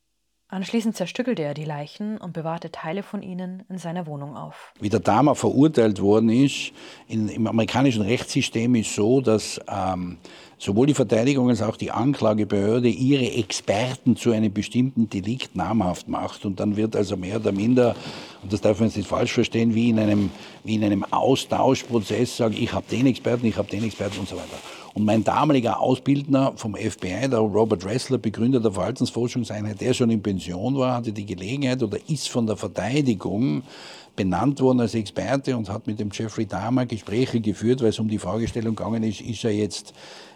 Anschließend 0.47 0.95
zerstückelte 0.95 1.41
er 1.41 1.55
die 1.55 1.65
Leichen 1.65 2.17
und 2.17 2.33
bewahrte 2.33 2.71
Teile 2.71 3.01
von 3.01 3.23
ihnen 3.23 3.63
in 3.67 3.79
seiner 3.79 4.05
Wohnung 4.05 4.37
auf. 4.37 4.73
Wie 4.79 4.89
der 4.89 4.99
Dahmer 4.99 5.33
verurteilt 5.33 5.99
worden 5.99 6.29
ist, 6.29 6.71
in, 7.07 7.29
im 7.29 7.47
amerikanischen 7.47 8.03
Rechtssystem 8.03 8.75
ist 8.75 8.93
so, 8.93 9.21
dass 9.21 9.59
ähm, 9.67 10.17
sowohl 10.59 10.85
die 10.85 10.93
Verteidigung 10.93 11.49
als 11.49 11.63
auch 11.63 11.77
die 11.77 11.89
Anklagebehörde 11.89 12.89
ihre 12.89 13.31
Experten 13.31 14.15
zu 14.15 14.31
einem 14.33 14.53
bestimmten 14.53 15.09
Delikt 15.09 15.55
namhaft 15.55 16.07
macht. 16.07 16.45
Und 16.45 16.59
dann 16.59 16.77
wird 16.77 16.95
also 16.95 17.17
mehr 17.17 17.37
oder 17.37 17.51
minder, 17.51 17.95
und 18.43 18.53
das 18.53 18.61
darf 18.61 18.79
man 18.79 18.89
jetzt 18.89 18.97
nicht 18.97 19.09
falsch 19.09 19.33
verstehen, 19.33 19.73
wie 19.73 19.89
in 19.89 19.97
einem, 19.97 20.29
wie 20.63 20.75
in 20.75 20.83
einem 20.83 21.05
Austauschprozess 21.05 22.37
sagen, 22.37 22.55
ich 22.55 22.71
habe 22.71 22.85
den 22.91 23.07
Experten, 23.07 23.47
ich 23.47 23.57
habe 23.57 23.69
den 23.69 23.83
Experten 23.83 24.19
und 24.19 24.29
so 24.29 24.35
weiter. 24.35 24.57
Und 24.95 25.03
mein 25.03 25.25
damaliger 25.25 25.81
Ausbildner 25.81 26.53
vom 26.55 26.73
FBI, 26.73 27.27
der 27.29 27.39
Robert 27.39 27.83
Ressler, 27.83 28.17
Begründer 28.17 28.61
der 28.61 28.71
Verhaltensforschungseinheit, 28.71 29.81
der 29.81 29.93
schon 29.93 30.09
in 30.09 30.23
Pension 30.23 30.77
war, 30.77 30.95
hatte 30.95 31.11
die 31.11 31.25
Gelegenheit 31.25 31.83
oder 31.83 31.97
ist 32.07 32.29
von 32.29 32.47
der 32.47 32.55
Verteidigung 32.55 33.63
benannt 34.15 34.61
worden 34.61 34.79
als 34.79 34.95
Experte 34.95 35.57
und 35.57 35.67
hat 35.69 35.85
mit 35.85 35.99
dem 35.99 36.11
Jeffrey 36.13 36.45
Dahmer 36.45 36.85
Gespräche 36.85 37.41
geführt, 37.41 37.81
weil 37.81 37.89
es 37.89 37.99
um 37.99 38.07
die 38.07 38.19
Fragestellung 38.19 38.73
gegangen 38.73 39.03
ist, 39.03 39.19
ist 39.19 39.43
er 39.43 39.51
jetzt 39.51 39.93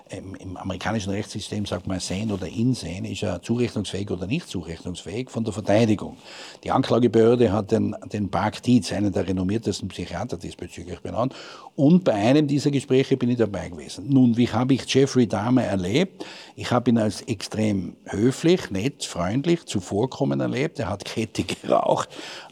im, 0.10 0.36
im, 0.36 0.58
amerikanischen 0.58 1.12
Rechtssystem 1.12 1.66
sagt 1.66 1.88
man 1.88 2.00
sane 2.00 2.34
oder 2.34 2.48
insane, 2.48 3.12
ist 3.12 3.24
er 3.24 3.42
zurechnungsfähig 3.42 4.12
oder 4.12 4.28
nicht 4.28 4.48
zurechnungsfähig 4.48 5.30
von 5.30 5.44
der 5.44 5.54
Verteidigung. 5.54 6.18
Die 6.64 6.72
Anklagebehörde 6.72 7.52
hat 7.52 7.72
den, 7.72 7.96
den 8.12 8.30
Park 8.30 8.64
Dietz, 8.64 8.92
einen 8.92 9.12
der 9.12 9.28
renommiertesten 9.28 9.88
Psychiater 9.90 10.38
diesbezüglich 10.38 11.00
benannt. 11.00 11.34
Und 11.76 12.04
bei 12.04 12.14
einem 12.14 12.48
dieser 12.48 12.72
Gespräche 12.72 13.18
bin 13.18 13.30
ich 13.30 13.38
dabei 13.38 13.70
gewesen. 13.70 14.06
Nun, 14.10 14.36
wie 14.38 14.50
habe 14.50 14.74
ich 14.74 14.94
Jeffrey 14.94 15.28
Dahmer 15.28 15.64
erlebt? 15.64 16.26
Ich 16.56 16.72
habe 16.72 16.90
ihn 16.90 16.98
als 16.98 17.22
extrem 17.22 17.96
höflich, 18.06 18.72
nett, 18.72 19.06
freundlich, 19.06 19.66
zuvorkommen 19.66 20.40
erlebt. 20.40 20.80
Er 20.80 20.90
hat 20.90 21.06
Kette 21.06 21.44
geraucht, 21.62 22.10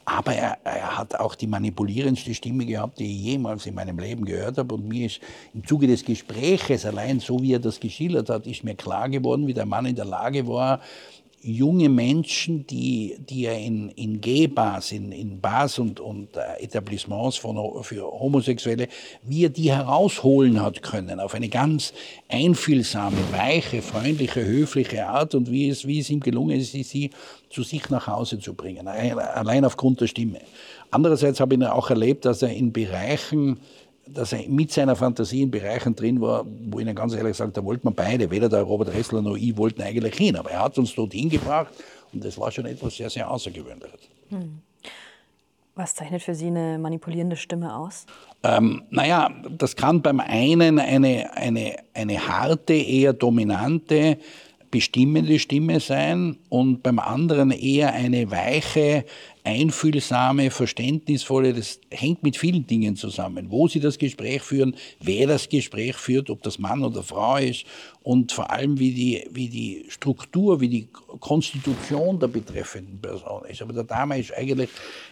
aber 0.10 0.34
er, 0.34 0.58
er, 0.64 0.98
hat 0.98 1.20
auch 1.20 1.36
die 1.36 1.48
manipulierendste 1.48 2.34
Stimme 2.34 2.66
gehabt, 2.66 2.98
die 2.98 3.12
ich 3.12 3.24
jemals 3.24 3.66
in 3.66 3.76
meinem 3.76 4.00
Leben 4.00 4.24
gehört 4.24 4.58
habe. 4.58 4.76
Und 4.76 4.88
mir 4.88 5.08
ist 5.08 5.20
im 5.54 5.68
Zuge 5.68 5.86
des 5.86 6.06
Gespräches, 6.06 6.86
allein 6.86 7.20
so 7.20 7.42
wie 7.42 7.54
er 7.54 7.60
das 7.60 7.78
geschildert 7.78 8.30
hat, 8.30 8.48
ist 8.48 8.64
mir 8.64 8.76
klar 8.76 9.10
geworden, 9.10 9.48
wie 9.48 9.54
der 9.54 9.66
Mann 9.66 9.86
in 9.86 9.98
der 9.98 10.06
Lage 10.06 10.48
war, 10.48 10.80
junge 11.42 11.88
Menschen, 11.88 12.66
die, 12.68 13.16
die 13.20 13.46
er 13.46 13.58
in, 13.58 13.90
in 13.92 14.20
G-Bars, 14.22 14.92
in, 14.92 15.12
in 15.12 15.40
Bars 15.40 15.78
und, 15.80 16.00
und 16.00 16.36
äh, 16.36 16.64
Etablissements 16.64 17.38
von, 17.38 17.84
für 17.84 18.04
Homosexuelle, 18.04 18.88
wie 19.24 19.46
er 19.46 19.50
die 19.50 19.72
herausholen 19.72 20.62
hat 20.62 20.82
können, 20.82 21.20
auf 21.20 21.36
eine 21.36 21.50
ganz 21.50 21.94
einfühlsame, 22.28 23.18
weiche, 23.32 23.82
freundliche, 23.82 24.44
höfliche 24.44 25.08
Art 25.08 25.36
und 25.36 25.52
wie 25.52 25.70
es, 25.70 25.86
wie 25.86 26.00
es 26.00 26.10
ihm 26.10 26.20
gelungen 26.20 26.60
ist, 26.60 26.72
sie 26.72 27.12
zu 27.50 27.64
sich 27.64 27.90
nach 27.90 28.08
Hause 28.08 28.40
zu 28.40 28.54
bringen, 28.54 28.88
allein 28.88 29.64
aufgrund 29.64 30.02
der 30.02 30.08
Stimme. 30.08 30.40
Andererseits 30.90 31.40
habe 31.40 31.56
ich 31.56 31.64
auch 31.64 31.90
erlebt, 31.90 32.26
dass 32.26 32.42
er 32.42 32.54
in 32.54 32.74
Bereichen 32.74 33.60
dass 34.10 34.34
er 34.34 34.48
mit 34.48 34.72
seiner 34.72 34.96
Fantasie 34.96 35.42
in 35.44 35.52
Bereichen 35.52 35.96
drin 35.96 36.22
war, 36.22 36.46
wo 36.46 36.80
ich 36.80 36.86
Ihnen 36.86 36.96
ganz 36.96 37.14
ehrlich 37.14 37.36
sage, 37.36 37.52
da 37.52 37.64
wollten 37.64 37.88
wir 37.88 37.92
beide, 37.92 38.30
weder 38.30 38.50
der 38.50 38.62
Robert 38.64 38.94
Ressler 38.94 39.22
noch 39.22 39.36
ich, 39.36 39.56
wollten 39.58 39.82
eigentlich 39.82 40.16
hin. 40.16 40.36
Aber 40.36 40.52
er 40.52 40.62
hat 40.62 40.78
uns 40.78 40.94
dorthin 40.96 41.30
gebracht 41.30 41.74
und 42.14 42.24
das 42.24 42.38
war 42.38 42.52
schon 42.52 42.66
etwas 42.66 42.96
sehr, 42.96 43.10
sehr 43.10 43.30
Außergewöhnliches. 43.30 44.02
Hm. 44.30 44.62
Was 45.76 45.94
zeichnet 45.94 46.24
für 46.24 46.34
Sie 46.34 46.48
eine 46.48 46.80
manipulierende 46.80 47.36
Stimme 47.36 47.76
aus? 47.76 48.08
Ähm, 48.42 48.82
naja, 48.90 49.30
das 49.48 49.76
kann 49.76 50.02
beim 50.02 50.20
einen 50.20 50.80
eine, 50.80 51.32
eine, 51.36 51.76
eine 51.94 52.28
harte, 52.28 52.74
eher 52.74 53.14
dominante, 53.14 54.18
bestimmende 54.72 55.40
Stimme 55.40 55.80
sein 55.80 56.38
und 56.50 56.84
beim 56.84 57.00
anderen 57.00 57.52
eher 57.52 57.94
eine 57.94 58.30
weiche, 58.32 59.06
einfühlsame, 59.44 60.52
verständnisvolle, 60.52 61.54
das 61.54 61.80
hängt 61.90 62.24
mit 62.24 62.36
vielen 62.38 62.68
Dingen 62.68 62.96
zusammen. 62.96 63.48
Wo 63.50 63.68
Sie 63.68 63.80
das 63.80 63.98
Gespräch 63.98 64.42
führen, 64.42 64.76
wer 65.00 65.28
das 65.28 65.48
Gespräch 65.48 65.96
führt, 65.96 66.30
ob 66.30 66.44
das 66.44 66.60
Mann 66.60 66.84
oder 66.84 67.02
Frau 67.02 67.38
ist 67.38 67.66
und 68.04 68.32
vor 68.32 68.52
allem 68.52 68.78
wie 68.78 68.92
die, 68.92 69.28
wie 69.32 69.48
die 69.48 69.86
Struktur, 69.88 70.60
wie 70.60 70.70
die 70.70 70.88
Konstitution 71.18 72.20
der 72.20 72.28
betreffenden 72.28 73.00
Person 73.00 73.44
ist. 73.46 73.62
Aber 73.62 73.74
der 73.74 73.84
Dame 73.84 74.20
ist 74.20 74.34
eigentlich 74.34 74.70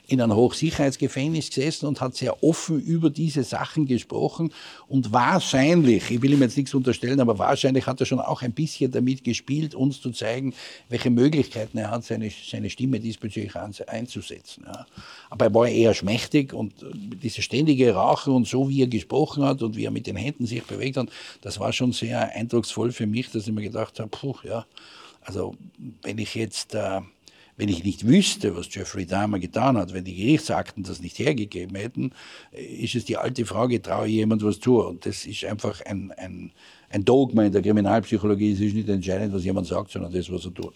in 0.08 0.22
einem 0.22 0.36
Hochsicherheitsgefängnis 0.36 1.50
gesessen 1.50 1.88
und 1.88 2.02
hat 2.02 2.16
sehr 2.16 2.44
offen 2.44 2.80
über 2.80 3.10
diese 3.10 3.44
Sachen 3.44 3.86
gesprochen 3.86 4.52
und 4.88 5.12
wahrscheinlich, 5.12 6.12
ich 6.12 6.22
will 6.22 6.34
ihm 6.34 6.42
jetzt 6.42 6.58
nichts 6.58 6.74
unterstellen, 6.74 7.20
aber 7.20 7.40
wahrscheinlich 7.40 7.88
hat 7.88 8.00
er 8.00 8.06
schon 8.06 8.20
auch 8.20 8.42
ein 8.42 8.52
bisschen 8.52 8.92
damit 8.92 9.24
gespielt, 9.24 9.76
uns 9.76 10.02
zu 10.02 10.12
zeigen, 10.12 10.54
welche 10.90 11.10
Möglichkeiten 11.10 11.78
er 11.78 11.92
hat, 11.92 12.04
seine, 12.04 12.30
seine 12.30 12.70
Stimme 12.70 13.00
diesbezüglich 13.00 13.56
einzusetzen. 13.56 14.66
Ja. 14.68 14.86
Aber 15.30 15.46
er 15.46 15.54
war 15.54 15.68
eher 15.68 15.94
schmächtig 15.94 16.54
und 16.54 16.84
äh, 16.84 16.88
diese 16.94 17.42
ständige 17.42 17.94
Rauchen 17.94 18.34
und 18.34 18.48
so, 18.48 18.70
wie 18.70 18.82
er 18.82 18.88
gesprochen 18.88 19.44
hat 19.44 19.62
und 19.62 19.76
wie 19.76 19.86
er 19.86 19.92
mit 19.92 20.08
den 20.08 20.16
Händen 20.16 20.46
sich 20.46 20.64
bewegt 20.64 20.98
hat, 20.98 21.08
das 21.42 21.60
war 21.60 21.74
schon 21.74 21.92
sehr 21.92 22.32
eindrucksvoll 22.36 22.92
für 22.92 23.08
mich, 23.08 23.32
dass 23.32 23.48
ich 23.48 23.54
mir 23.54 23.64
gedacht 23.64 24.00
habe, 24.00 24.10
puh, 24.10 24.36
ja, 24.44 24.66
also 25.26 25.56
wenn 26.02 26.18
ich 26.18 26.36
jetzt... 26.36 26.76
Äh, 26.76 27.02
wenn 27.58 27.70
ich 27.70 27.84
nicht 27.84 28.06
wüsste, 28.06 28.56
was 28.56 28.74
Jeffrey 28.74 29.06
Dahmer 29.06 29.40
getan 29.40 29.78
hat, 29.78 29.94
wenn 29.94 30.04
die 30.04 30.16
Gerichtsakten 30.16 30.84
das 30.84 31.00
nicht 31.00 31.18
hergegeben 31.20 31.76
hätten, 31.76 32.12
äh, 32.52 32.64
ist 32.64 32.96
es 32.96 33.06
die 33.06 33.18
alte 33.18 33.46
Frage, 33.46 33.82
traue 33.82 34.08
ich 34.08 34.14
jemand 34.14 34.44
was 34.44 34.60
zu? 34.60 34.82
Und 34.82 35.06
das 35.06 35.26
ist 35.26 35.46
einfach 35.46 35.82
ein, 35.86 36.12
ein, 36.18 36.52
ein 36.90 37.06
Dogma 37.06 37.44
in 37.44 37.52
der 37.52 37.62
Kriminalpsychologie. 37.62 38.52
Es 38.52 38.60
ist 38.60 38.74
nicht 38.74 38.90
entscheidend, 38.90 39.34
was 39.34 39.46
jemand 39.46 39.68
sagt, 39.68 39.92
sondern 39.92 40.12
das, 40.12 40.32
was 40.32 40.46
er 40.46 40.54
tut. 40.54 40.74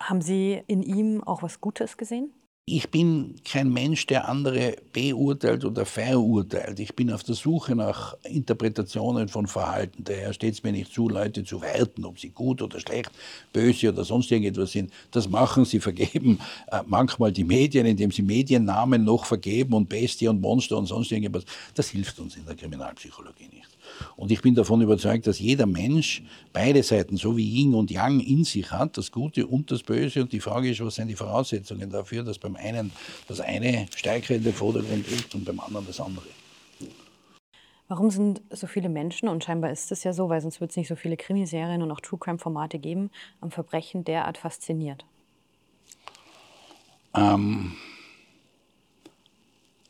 Haben 0.00 0.20
Sie 0.20 0.60
in 0.66 0.82
ihm 0.82 1.22
auch 1.22 1.42
was 1.42 1.60
Gutes 1.60 1.96
gesehen? 1.96 2.30
Ich 2.68 2.90
bin 2.90 3.36
kein 3.44 3.72
Mensch, 3.72 4.08
der 4.08 4.28
andere 4.28 4.74
beurteilt 4.92 5.64
oder 5.64 5.86
verurteilt. 5.86 6.80
Ich 6.80 6.96
bin 6.96 7.12
auf 7.12 7.22
der 7.22 7.36
Suche 7.36 7.76
nach 7.76 8.16
Interpretationen 8.24 9.28
von 9.28 9.46
Verhalten. 9.46 10.02
Daher 10.02 10.32
steht 10.32 10.54
es 10.54 10.64
mir 10.64 10.72
nicht 10.72 10.92
zu, 10.92 11.08
Leute 11.08 11.44
zu 11.44 11.62
werten, 11.62 12.04
ob 12.04 12.18
sie 12.18 12.30
gut 12.30 12.60
oder 12.60 12.80
schlecht, 12.80 13.12
böse 13.52 13.92
oder 13.92 14.02
sonst 14.02 14.32
irgendetwas 14.32 14.72
sind. 14.72 14.92
Das 15.12 15.28
machen 15.28 15.64
sie, 15.64 15.78
vergeben 15.88 16.40
äh, 16.72 16.80
manchmal 16.84 17.30
die 17.30 17.44
Medien, 17.44 17.86
indem 17.86 18.10
sie 18.10 18.22
Mediennamen 18.22 19.04
noch 19.04 19.26
vergeben 19.26 19.72
und 19.72 19.88
Bestie 19.88 20.26
und 20.26 20.40
Monster 20.40 20.76
und 20.76 20.86
sonst 20.86 21.12
irgendetwas. 21.12 21.44
Das 21.72 21.90
hilft 21.90 22.18
uns 22.18 22.34
in 22.34 22.46
der 22.46 22.56
Kriminalpsychologie 22.56 23.48
nicht. 23.52 23.75
Und 24.16 24.30
ich 24.30 24.42
bin 24.42 24.54
davon 24.54 24.80
überzeugt, 24.80 25.26
dass 25.26 25.38
jeder 25.38 25.66
Mensch 25.66 26.22
beide 26.52 26.82
Seiten, 26.82 27.16
so 27.16 27.36
wie 27.36 27.48
Yin 27.48 27.74
und 27.74 27.90
Yang, 27.90 28.20
in 28.20 28.44
sich 28.44 28.70
hat, 28.70 28.96
das 28.96 29.12
Gute 29.12 29.46
und 29.46 29.70
das 29.70 29.82
Böse. 29.82 30.22
Und 30.22 30.32
die 30.32 30.40
Frage 30.40 30.70
ist, 30.70 30.80
was 30.84 30.96
sind 30.96 31.08
die 31.08 31.16
Voraussetzungen 31.16 31.90
dafür, 31.90 32.22
dass 32.22 32.38
beim 32.38 32.56
einen 32.56 32.92
das 33.28 33.40
eine 33.40 33.86
stärker 33.94 34.34
in 34.34 34.44
den 34.44 34.52
Vordergrund 34.52 35.06
rückt 35.10 35.34
und 35.34 35.44
beim 35.44 35.60
anderen 35.60 35.86
das 35.86 36.00
andere. 36.00 36.26
Warum 37.88 38.10
sind 38.10 38.42
so 38.50 38.66
viele 38.66 38.88
Menschen, 38.88 39.28
und 39.28 39.44
scheinbar 39.44 39.70
ist 39.70 39.92
es 39.92 40.02
ja 40.02 40.12
so, 40.12 40.28
weil 40.28 40.40
sonst 40.40 40.60
wird 40.60 40.70
es 40.70 40.76
nicht 40.76 40.88
so 40.88 40.96
viele 40.96 41.16
Krimiserien 41.16 41.82
und 41.82 41.90
auch 41.92 42.00
True 42.00 42.18
Crime-Formate 42.18 42.80
geben, 42.80 43.10
am 43.40 43.52
Verbrechen 43.52 44.02
derart 44.02 44.38
fasziniert? 44.38 45.04
Ähm, 47.14 47.76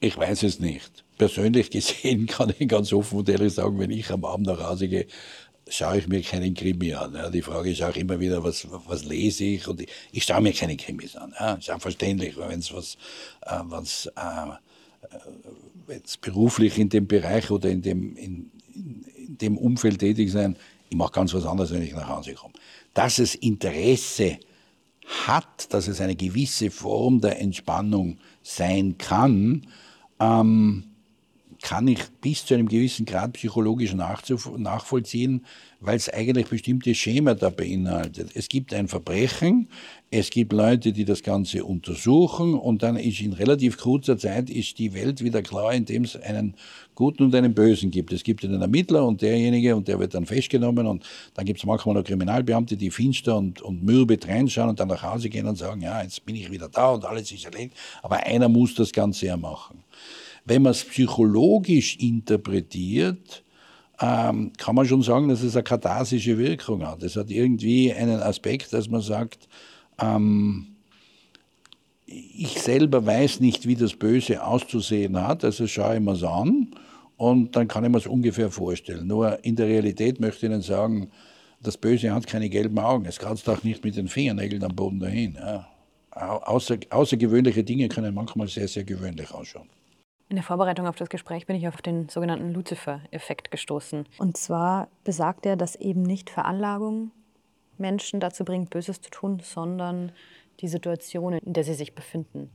ich 0.01 0.17
weiß 0.17 0.43
es 0.43 0.61
nicht 0.61 1.05
persönlich 1.17 1.71
gesehen 1.71 2.27
kann 2.27 2.53
ich 2.59 2.69
ganz 2.69 2.93
offen 2.93 3.19
und 3.19 3.29
ehrlich 3.29 3.55
sagen, 3.55 3.79
wenn 3.79 3.91
ich 3.91 4.11
am 4.11 4.25
Abend 4.25 4.47
nach 4.47 4.61
Hause 4.61 4.89
gehe, 4.89 5.07
schaue 5.69 5.99
ich 5.99 6.07
mir 6.07 6.23
keinen 6.23 6.55
Krimi 6.55 6.95
an. 6.95 7.15
Ja. 7.15 7.29
Die 7.29 7.43
Frage 7.43 7.71
ist 7.71 7.83
auch 7.83 7.97
immer 7.97 8.21
wieder, 8.21 8.45
was, 8.45 8.67
was 8.87 9.05
lese 9.05 9.45
ich? 9.45 9.67
Und 9.67 9.81
ich, 9.81 9.89
ich 10.13 10.25
schaue 10.25 10.41
mir 10.41 10.53
keine 10.53 10.77
Krimis 10.77 11.17
an. 11.17 11.35
Ja. 11.39 11.55
Ist 11.55 11.71
auch 11.71 11.81
verständlich, 11.81 12.37
wenn 12.37 12.61
es 12.61 12.73
was, 12.73 12.97
äh, 13.43 13.59
was, 13.65 14.07
äh, 14.07 15.11
wenn's 15.87 16.17
beruflich 16.17 16.79
in 16.79 16.89
dem 16.89 17.07
Bereich 17.07 17.51
oder 17.51 17.69
in 17.69 17.83
dem, 17.83 18.17
in, 18.17 18.51
in 18.75 19.39
dem 19.39 19.59
Umfeld 19.59 19.99
tätig 19.99 20.31
sein, 20.31 20.57
ich 20.89 20.97
mache 20.97 21.13
ganz 21.13 21.35
was 21.35 21.47
anderes, 21.47 21.73
wenn 21.73 21.83
ich 21.83 21.93
nach 21.93 22.09
Hause 22.09 22.35
komme. 22.35 22.55
Dass 22.95 23.19
es 23.19 23.35
Interesse 23.35 24.39
hat, 25.27 25.73
dass 25.73 25.89
es 25.89 26.01
eine 26.01 26.15
gewisse 26.15 26.71
Form 26.71 27.21
der 27.21 27.41
Entspannung 27.41 28.19
sein 28.43 28.97
kann, 28.99 29.67
ähm, 30.21 30.85
kann 31.63 31.89
ich 31.89 32.01
bis 32.21 32.45
zu 32.45 32.55
einem 32.55 32.69
gewissen 32.69 33.07
Grad 33.07 33.33
psychologisch 33.33 33.95
nachvollziehen, 33.95 35.45
weil 35.81 35.97
es 35.97 36.09
eigentlich 36.09 36.47
bestimmte 36.49 36.95
Schema 36.95 37.35
da 37.35 37.51
beinhaltet. 37.51 38.31
Es 38.35 38.49
gibt 38.49 38.75
ein 38.75 38.89
Verbrechen, 38.89 39.69
es 40.11 40.31
gibt 40.31 40.53
Leute, 40.53 40.93
die 40.93 41.05
das 41.05 41.25
Ganze 41.25 41.65
untersuchen 41.65 42.55
und 42.55 42.85
dann 42.85 42.97
ist 42.97 43.21
in 43.21 43.33
relativ 43.33 43.77
kurzer 43.77 44.17
Zeit 44.17 44.49
ist 44.49 44.79
die 44.79 44.95
Welt 44.95 45.23
wieder 45.23 45.43
klar, 45.43 45.75
indem 45.75 46.05
es 46.05 46.15
einen 46.15 46.55
Guten 46.95 47.25
und 47.25 47.35
einen 47.35 47.55
Bösen 47.55 47.91
gibt. 47.91 48.13
Es 48.13 48.23
gibt 48.23 48.45
einen 48.45 48.63
Ermittler 48.63 49.05
und 49.05 49.21
derjenige 49.21 49.75
und 49.75 49.89
der 49.89 49.99
wird 49.99 50.15
dann 50.15 50.25
festgenommen 50.25 50.87
und 50.87 51.05
dann 51.35 51.45
gibt 51.45 51.59
es 51.59 51.67
manchmal 51.67 51.97
noch 51.97 52.05
Kriminalbeamte, 52.05 52.77
die 52.77 52.91
finster 52.91 53.37
und, 53.37 53.61
und 53.63 53.83
mürbe 53.83 54.17
reinschauen 54.25 54.69
und 54.69 54.79
dann 54.79 54.89
nach 54.89 55.03
Hause 55.03 55.29
gehen 55.29 55.47
und 55.47 55.57
sagen, 55.57 55.81
ja, 55.83 56.01
jetzt 56.01 56.25
bin 56.25 56.37
ich 56.37 56.51
wieder 56.53 56.69
da 56.69 56.91
und 56.91 57.05
alles 57.05 57.33
ist 57.33 57.45
erledigt, 57.45 57.77
aber 58.03 58.25
einer 58.25 58.49
muss 58.49 58.77
das 58.77 58.93
Ganze 58.93 59.27
ja 59.27 59.37
machen. 59.37 59.83
Wenn 60.45 60.63
man 60.63 60.71
es 60.71 60.85
psychologisch 60.85 61.97
interpretiert, 61.97 63.43
ähm, 64.01 64.53
kann 64.57 64.77
man 64.77 64.87
schon 64.87 65.03
sagen, 65.03 65.29
dass 65.29 65.43
es 65.43 65.57
eine 65.57 65.65
katharsische 65.65 66.39
Wirkung 66.39 66.87
hat. 66.87 67.03
Es 67.03 67.17
hat 67.17 67.31
irgendwie 67.31 67.93
einen 67.93 68.21
Aspekt, 68.21 68.73
dass 68.73 68.89
man 68.89 69.01
sagt, 69.01 69.49
ähm, 70.01 70.77
ich 72.07 72.61
selber 72.61 73.05
weiß 73.05 73.41
nicht, 73.41 73.67
wie 73.67 73.75
das 73.75 73.95
Böse 73.95 74.45
auszusehen 74.45 75.21
hat, 75.21 75.45
also 75.45 75.67
schaue 75.67 75.97
ich 75.97 76.01
mir 76.01 76.13
es 76.13 76.23
an 76.23 76.69
und 77.17 77.57
dann 77.57 77.69
kann 77.69 77.85
ich 77.85 77.91
mir 77.91 77.99
es 77.99 78.07
ungefähr 78.07 78.51
vorstellen. 78.51 79.07
Nur 79.07 79.45
in 79.45 79.57
der 79.57 79.67
Realität 79.67 80.21
möchte 80.21 80.47
ich 80.47 80.53
Ihnen 80.53 80.63
sagen, 80.63 81.11
das 81.61 81.77
Böse 81.77 82.13
hat 82.15 82.27
keine 82.27 82.49
gelben 82.49 82.79
Augen. 82.79 83.07
Es 83.07 83.19
kratzt 83.19 83.49
auch 83.49 83.63
nicht 83.65 83.85
mit 83.85 83.97
den 83.97 84.09
Fingernägeln 84.09 84.63
am 84.63 84.75
Boden 84.75 85.01
dahin. 85.01 85.35
Ja. 85.35 85.69
Außer, 86.11 86.79
außergewöhnliche 86.91 87.65
Dinge 87.65 87.89
können 87.89 88.15
manchmal 88.15 88.49
sehr, 88.49 88.69
sehr 88.69 88.85
gewöhnlich 88.85 89.33
ausschauen. 89.33 89.69
In 90.29 90.37
der 90.37 90.43
Vorbereitung 90.43 90.87
auf 90.87 90.97
das 90.97 91.09
Gespräch 91.09 91.47
bin 91.47 91.57
ich 91.57 91.69
auf 91.69 91.81
den 91.83 92.09
sogenannten 92.09 92.53
Lucifer-Effekt 92.53 93.51
gestoßen. 93.51 94.07
Und 94.19 94.37
zwar 94.37 94.89
besagt 95.05 95.47
er, 95.47 95.57
dass 95.57 95.77
eben 95.77 96.03
nicht 96.03 96.31
Veranlagung 96.31 97.13
Menschen 97.79 98.21
dazu 98.21 98.45
bringt, 98.45 98.71
Böses 98.71 99.01
zu 99.01 99.11
tun, 99.11 99.41
sondern 99.43 100.13
die 100.61 100.69
Situation, 100.69 101.35
in 101.35 101.53
der 101.53 101.65
sie 101.65 101.75
sich 101.75 101.95
befinden. 101.95 102.51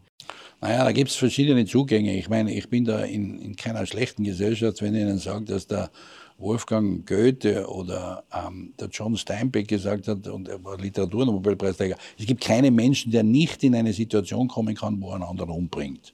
Naja, 0.59 0.83
da 0.83 0.91
gibt 0.91 1.09
es 1.09 1.15
verschiedene 1.15 1.65
Zugänge. 1.65 2.15
Ich 2.15 2.29
meine, 2.29 2.53
ich 2.53 2.69
bin 2.69 2.85
da 2.85 2.99
in, 3.03 3.39
in 3.39 3.55
keiner 3.55 3.85
schlechten 3.85 4.23
Gesellschaft, 4.23 4.81
wenn 4.81 4.95
ich 4.95 5.01
Ihnen 5.01 5.17
sage, 5.17 5.45
dass 5.45 5.67
der 5.67 5.89
Wolfgang 6.37 7.05
Goethe 7.05 7.67
oder 7.67 8.23
ähm, 8.33 8.73
der 8.79 8.87
John 8.89 9.15
Steinbeck 9.15 9.67
gesagt 9.67 10.07
hat, 10.07 10.27
und 10.27 10.47
er 10.47 10.63
war 10.63 10.77
Literaturnobelpreisträger, 10.77 11.95
es 12.17 12.25
gibt 12.25 12.41
keinen 12.41 12.75
Menschen, 12.75 13.11
der 13.11 13.23
nicht 13.23 13.63
in 13.63 13.75
eine 13.75 13.93
Situation 13.93 14.47
kommen 14.47 14.75
kann, 14.75 15.01
wo 15.01 15.09
er 15.09 15.15
einen 15.15 15.23
anderen 15.23 15.51
umbringt. 15.51 16.13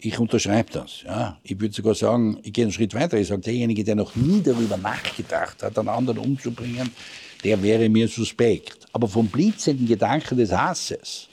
Ich 0.00 0.18
unterschreibe 0.18 0.70
das. 0.72 1.02
Ja. 1.02 1.38
Ich 1.42 1.60
würde 1.60 1.74
sogar 1.74 1.94
sagen, 1.94 2.38
ich 2.42 2.52
gehe 2.52 2.64
einen 2.64 2.72
Schritt 2.72 2.94
weiter. 2.94 3.18
Ich 3.18 3.28
sage, 3.28 3.40
derjenige, 3.40 3.82
der 3.82 3.96
noch 3.96 4.14
nie 4.14 4.40
darüber 4.42 4.76
nachgedacht 4.76 5.62
hat, 5.62 5.76
einen 5.76 5.88
anderen 5.88 6.18
umzubringen, 6.18 6.90
der 7.44 7.62
wäre 7.62 7.88
mir 7.88 8.08
suspekt. 8.08 8.86
Aber 8.92 9.08
vom 9.08 9.28
blitzenden 9.28 9.86
Gedanken 9.86 10.36
des 10.38 10.52
Hasses 10.52 11.28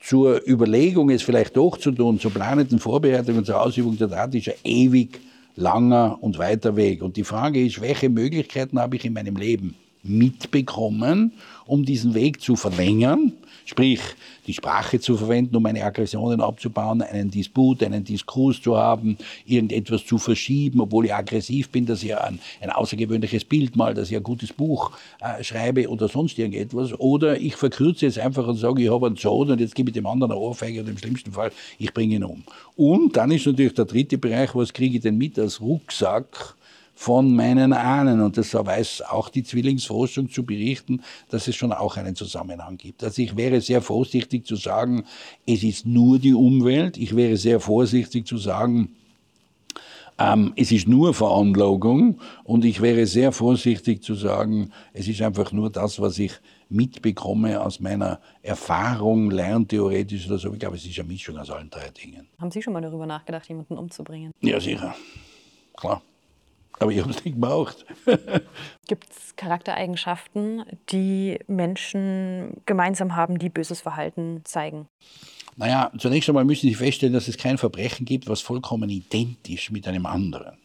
zur 0.00 0.46
Überlegung, 0.46 1.10
es 1.10 1.22
vielleicht 1.22 1.56
doch 1.56 1.76
zu 1.76 1.92
tun, 1.92 2.18
zur 2.18 2.32
planenden 2.32 2.78
Vorbereitung 2.78 3.38
und 3.38 3.46
zur 3.46 3.60
Ausübung 3.60 3.96
der 3.96 4.10
Tat, 4.10 4.34
ist 4.34 4.48
ein 4.48 4.54
ewig 4.64 5.20
langer 5.54 6.18
und 6.20 6.38
weiter 6.38 6.76
Weg. 6.76 7.02
Und 7.02 7.16
die 7.16 7.24
Frage 7.24 7.64
ist, 7.64 7.80
welche 7.80 8.08
Möglichkeiten 8.08 8.78
habe 8.78 8.96
ich 8.96 9.04
in 9.04 9.12
meinem 9.12 9.36
Leben 9.36 9.76
mitbekommen, 10.02 11.32
um 11.66 11.84
diesen 11.84 12.14
Weg 12.14 12.40
zu 12.40 12.56
verlängern 12.56 13.32
Sprich, 13.64 14.00
die 14.46 14.54
Sprache 14.54 14.98
zu 14.98 15.16
verwenden, 15.16 15.54
um 15.56 15.62
meine 15.62 15.84
Aggressionen 15.84 16.40
abzubauen, 16.40 17.00
einen 17.00 17.30
Disput, 17.30 17.82
einen 17.82 18.02
Diskurs 18.02 18.60
zu 18.60 18.76
haben, 18.76 19.16
irgendetwas 19.46 20.04
zu 20.04 20.18
verschieben, 20.18 20.80
obwohl 20.80 21.06
ich 21.06 21.14
aggressiv 21.14 21.70
bin, 21.70 21.86
dass 21.86 22.02
ich 22.02 22.16
ein, 22.16 22.40
ein 22.60 22.70
außergewöhnliches 22.70 23.44
Bild 23.44 23.76
mal, 23.76 23.94
dass 23.94 24.10
ich 24.10 24.16
ein 24.16 24.22
gutes 24.22 24.52
Buch 24.52 24.90
äh, 25.20 25.42
schreibe 25.44 25.88
oder 25.88 26.08
sonst 26.08 26.38
irgendetwas. 26.38 26.92
Oder 26.98 27.40
ich 27.40 27.54
verkürze 27.54 28.06
es 28.06 28.18
einfach 28.18 28.46
und 28.46 28.56
sage, 28.56 28.82
ich 28.82 28.90
habe 28.90 29.06
einen 29.06 29.16
Sohn 29.16 29.50
und 29.50 29.60
jetzt 29.60 29.74
gebe 29.74 29.90
ich 29.90 29.94
dem 29.94 30.06
anderen 30.06 30.32
eine 30.32 30.40
Ohrfeige 30.40 30.80
und 30.80 30.88
im 30.88 30.98
schlimmsten 30.98 31.32
Fall, 31.32 31.52
ich 31.78 31.94
bringe 31.94 32.16
ihn 32.16 32.24
um. 32.24 32.42
Und 32.76 33.16
dann 33.16 33.30
ist 33.30 33.46
natürlich 33.46 33.74
der 33.74 33.84
dritte 33.84 34.18
Bereich, 34.18 34.54
was 34.54 34.72
kriege 34.72 34.96
ich 34.96 35.02
denn 35.02 35.18
mit 35.18 35.38
als 35.38 35.60
Rucksack? 35.60 36.56
Von 37.02 37.34
meinen 37.34 37.72
Ahnen. 37.72 38.20
Und 38.20 38.36
das 38.36 38.54
weiß 38.54 39.02
auch 39.10 39.28
die 39.28 39.42
Zwillingsforschung 39.42 40.30
zu 40.30 40.46
berichten, 40.46 41.02
dass 41.30 41.48
es 41.48 41.56
schon 41.56 41.72
auch 41.72 41.96
einen 41.96 42.14
Zusammenhang 42.14 42.76
gibt. 42.76 43.02
Also 43.02 43.22
ich 43.22 43.36
wäre 43.36 43.60
sehr 43.60 43.82
vorsichtig 43.82 44.46
zu 44.46 44.54
sagen, 44.54 45.04
es 45.44 45.64
ist 45.64 45.84
nur 45.84 46.20
die 46.20 46.32
Umwelt. 46.32 46.96
Ich 46.96 47.16
wäre 47.16 47.36
sehr 47.36 47.58
vorsichtig 47.58 48.28
zu 48.28 48.38
sagen, 48.38 48.94
ähm, 50.16 50.52
es 50.54 50.70
ist 50.70 50.86
nur 50.86 51.12
Veranlagung. 51.12 52.20
Und 52.44 52.64
ich 52.64 52.80
wäre 52.80 53.04
sehr 53.06 53.32
vorsichtig 53.32 54.04
zu 54.04 54.14
sagen, 54.14 54.70
es 54.92 55.08
ist 55.08 55.22
einfach 55.22 55.50
nur 55.50 55.70
das, 55.70 56.00
was 56.00 56.20
ich 56.20 56.34
mitbekomme 56.68 57.60
aus 57.60 57.80
meiner 57.80 58.20
Erfahrung, 58.42 59.32
lerntheoretisch 59.32 60.28
oder 60.28 60.38
so. 60.38 60.52
Ich 60.52 60.60
glaube, 60.60 60.76
es 60.76 60.86
ist 60.86 60.96
eine 61.00 61.08
Mischung 61.08 61.36
aus 61.36 61.50
allen 61.50 61.68
drei 61.68 61.90
Dingen. 61.90 62.28
Haben 62.38 62.52
Sie 62.52 62.62
schon 62.62 62.72
mal 62.72 62.80
darüber 62.80 63.06
nachgedacht, 63.06 63.48
jemanden 63.48 63.76
umzubringen? 63.76 64.30
Ja, 64.40 64.60
sicher. 64.60 64.94
Klar. 65.76 66.00
Aber 66.82 66.90
ich 66.92 67.00
habe 67.00 67.10
es 67.10 67.24
nicht 67.24 67.34
gemacht. 67.34 67.86
Gibt 68.88 69.10
es 69.10 69.36
Charaktereigenschaften, 69.36 70.64
die 70.90 71.38
Menschen 71.46 72.60
gemeinsam 72.66 73.16
haben, 73.16 73.38
die 73.38 73.48
böses 73.48 73.80
Verhalten 73.80 74.42
zeigen? 74.44 74.88
Naja, 75.56 75.92
zunächst 75.98 76.28
einmal 76.28 76.44
müssen 76.44 76.68
Sie 76.68 76.74
feststellen, 76.74 77.12
dass 77.12 77.28
es 77.28 77.36
kein 77.36 77.58
Verbrechen 77.58 78.06
gibt, 78.06 78.28
was 78.28 78.40
vollkommen 78.40 78.88
identisch 78.88 79.70
mit 79.70 79.86
einem 79.86 80.06
anderen. 80.06 80.61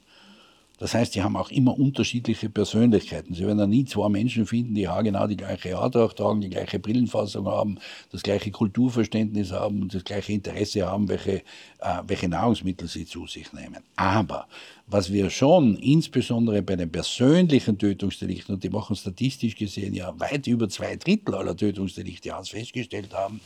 Das 0.79 0.93
heißt, 0.93 1.13
sie 1.13 1.23
haben 1.23 1.35
auch 1.35 1.49
immer 1.49 1.77
unterschiedliche 1.77 2.49
Persönlichkeiten. 2.49 3.33
Sie 3.33 3.45
werden 3.45 3.57
da 3.57 3.65
nie 3.65 3.85
zwei 3.85 4.09
Menschen 4.09 4.45
finden, 4.45 4.75
die 4.75 4.81
ja 4.81 5.01
genau 5.01 5.25
die 5.25 5.37
gleiche 5.37 5.75
Haartracht 5.75 6.17
tragen, 6.17 6.41
die 6.41 6.49
gleiche 6.49 6.77
Brillenfassung 6.77 7.47
haben, 7.47 7.79
das 8.11 8.21
gleiche 8.21 8.51
Kulturverständnis 8.51 9.51
haben 9.51 9.81
und 9.81 9.95
das 9.95 10.03
gleiche 10.03 10.33
Interesse 10.33 10.85
haben, 10.85 11.09
welche, 11.09 11.37
äh, 11.79 12.01
welche 12.05 12.29
Nahrungsmittel 12.29 12.87
sie 12.87 13.05
zu 13.05 13.25
sich 13.25 13.51
nehmen. 13.53 13.83
Aber 13.95 14.47
was 14.85 15.11
wir 15.11 15.31
schon 15.31 15.77
insbesondere 15.77 16.61
bei 16.61 16.75
den 16.75 16.91
persönlichen 16.91 17.79
Tötungsdelikten, 17.79 18.55
und 18.55 18.63
die 18.63 18.69
machen 18.69 18.95
statistisch 18.95 19.55
gesehen 19.55 19.95
ja 19.95 20.13
weit 20.19 20.45
über 20.45 20.69
zwei 20.69 20.95
Drittel 20.95 21.33
aller 21.33 21.57
Tötungsdelikte 21.57 22.35
aus, 22.35 22.49
festgestellt 22.49 23.13
haben, 23.15 23.41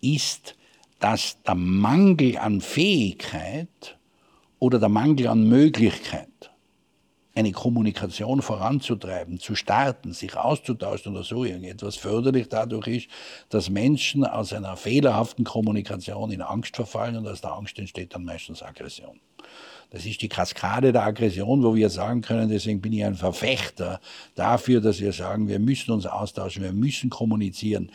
ist, 0.00 0.56
dass 0.98 1.36
der 1.42 1.54
Mangel 1.54 2.38
an 2.38 2.62
Fähigkeit 2.62 3.98
oder 4.58 4.78
der 4.78 4.88
Mangel 4.88 5.26
an 5.26 5.46
Möglichkeit 5.46 6.28
eine 7.34 7.52
Kommunikation 7.52 8.42
voranzutreiben, 8.42 9.40
zu 9.40 9.54
starten, 9.54 10.12
sich 10.12 10.36
auszutauschen 10.36 11.12
oder 11.12 11.24
so 11.24 11.44
irgendetwas 11.44 11.96
förderlich 11.96 12.48
dadurch 12.48 12.86
ist, 12.86 13.08
dass 13.48 13.70
Menschen 13.70 14.24
aus 14.24 14.52
einer 14.52 14.76
fehlerhaften 14.76 15.44
Kommunikation 15.44 16.30
in 16.30 16.42
Angst 16.42 16.76
verfallen 16.76 17.16
und 17.16 17.26
aus 17.26 17.40
der 17.40 17.52
Angst 17.52 17.78
entsteht 17.78 18.14
dann 18.14 18.24
meistens 18.24 18.62
Aggression. 18.62 19.20
Das 19.90 20.06
ist 20.06 20.22
die 20.22 20.28
Kaskade 20.28 20.92
der 20.92 21.04
Aggression, 21.04 21.62
wo 21.62 21.74
wir 21.74 21.88
sagen 21.90 22.20
können, 22.20 22.48
deswegen 22.48 22.80
bin 22.80 22.92
ich 22.92 23.04
ein 23.04 23.14
Verfechter 23.14 24.00
dafür, 24.34 24.80
dass 24.80 25.00
wir 25.00 25.12
sagen, 25.12 25.48
wir 25.48 25.58
müssen 25.58 25.92
uns 25.92 26.06
austauschen, 26.06 26.62
wir 26.62 26.72
müssen 26.72 27.10
kommunizieren. 27.10 27.90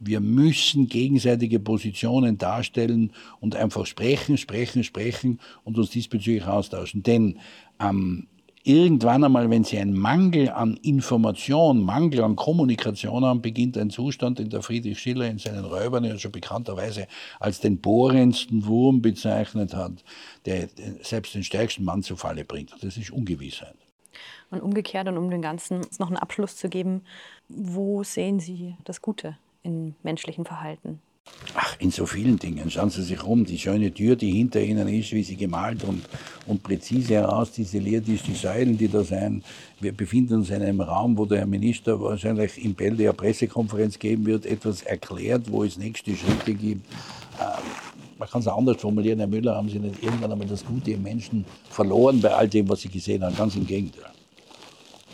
Wir 0.00 0.20
müssen 0.20 0.88
gegenseitige 0.88 1.60
Positionen 1.60 2.36
darstellen 2.36 3.12
und 3.40 3.54
einfach 3.54 3.86
sprechen, 3.86 4.36
sprechen, 4.36 4.82
sprechen 4.82 5.40
und 5.62 5.78
uns 5.78 5.90
diesbezüglich 5.90 6.44
austauschen. 6.44 7.04
Denn 7.04 7.38
ähm, 7.80 8.26
irgendwann 8.64 9.22
einmal, 9.22 9.48
wenn 9.50 9.62
Sie 9.62 9.78
einen 9.78 9.96
Mangel 9.96 10.48
an 10.48 10.76
Information, 10.78 11.82
Mangel 11.82 12.22
an 12.22 12.34
Kommunikation 12.34 13.24
haben, 13.24 13.42
beginnt 13.42 13.76
ein 13.76 13.90
Zustand, 13.90 14.38
den 14.38 14.48
der 14.48 14.62
Friedrich 14.62 14.98
Schiller 14.98 15.28
in 15.28 15.38
seinen 15.38 15.64
Räubern 15.64 16.02
ja 16.04 16.18
schon 16.18 16.32
bekannterweise 16.32 17.06
als 17.38 17.60
den 17.60 17.78
bohrendsten 17.78 18.66
Wurm 18.66 19.02
bezeichnet 19.02 19.74
hat, 19.74 20.02
der 20.46 20.68
selbst 21.02 21.34
den 21.34 21.44
stärksten 21.44 21.84
Mann 21.84 22.02
zu 22.02 22.16
Falle 22.16 22.44
bringt. 22.44 22.72
Das 22.80 22.96
ist 22.96 23.10
Ungewissheit. 23.10 23.76
Und 24.50 24.62
umgekehrt, 24.62 25.08
und 25.08 25.18
um 25.18 25.30
den 25.30 25.42
Ganzen 25.42 25.82
noch 25.98 26.08
einen 26.08 26.16
Abschluss 26.16 26.56
zu 26.56 26.68
geben, 26.68 27.02
wo 27.48 28.02
sehen 28.02 28.40
Sie 28.40 28.76
das 28.84 29.02
Gute 29.02 29.36
im 29.62 29.94
menschlichen 30.02 30.44
Verhalten? 30.44 31.00
Ach, 31.56 31.76
in 31.78 31.92
so 31.92 32.04
vielen 32.04 32.36
Dingen. 32.36 32.68
Schauen 32.68 32.90
Sie 32.90 33.02
sich 33.02 33.22
um. 33.22 33.44
Die 33.44 33.58
schöne 33.58 33.92
Tür, 33.94 34.16
die 34.16 34.32
hinter 34.32 34.60
Ihnen 34.60 34.88
ist, 34.88 35.12
wie 35.12 35.22
sie 35.22 35.36
gemalt 35.36 35.84
und, 35.84 36.02
und 36.46 36.64
präzise 36.64 37.14
heraus 37.14 37.52
distilliert 37.52 38.08
ist, 38.08 38.26
die 38.26 38.34
Säulen, 38.34 38.76
die 38.76 38.88
da 38.88 39.04
sein. 39.04 39.44
Wir 39.80 39.92
befinden 39.92 40.34
uns 40.34 40.50
in 40.50 40.62
einem 40.62 40.80
Raum, 40.80 41.16
wo 41.16 41.26
der 41.26 41.38
Herr 41.38 41.46
Minister 41.46 42.00
wahrscheinlich 42.00 42.62
im 42.64 42.74
Bälde 42.74 43.04
eine 43.04 43.12
Pressekonferenz 43.12 44.00
geben 44.00 44.26
wird, 44.26 44.46
etwas 44.46 44.82
erklärt, 44.82 45.50
wo 45.50 45.62
es 45.62 45.78
nächste 45.78 46.16
Schritte 46.16 46.54
gibt. 46.54 46.90
Ähm, 47.40 47.62
man 48.18 48.28
kann 48.28 48.40
es 48.40 48.48
anders 48.48 48.80
formulieren, 48.80 49.20
Herr 49.20 49.28
Müller, 49.28 49.54
haben 49.54 49.68
Sie 49.68 49.78
nicht 49.78 50.02
irgendwann 50.02 50.32
einmal 50.32 50.48
das 50.48 50.64
Gute 50.64 50.90
im 50.90 51.02
Menschen 51.02 51.44
verloren 51.70 52.20
bei 52.20 52.34
all 52.34 52.48
dem, 52.48 52.68
was 52.68 52.80
Sie 52.80 52.88
gesehen 52.88 53.22
haben. 53.22 53.36
Ganz 53.36 53.54
im 53.54 53.66
Gegenteil. 53.66 54.13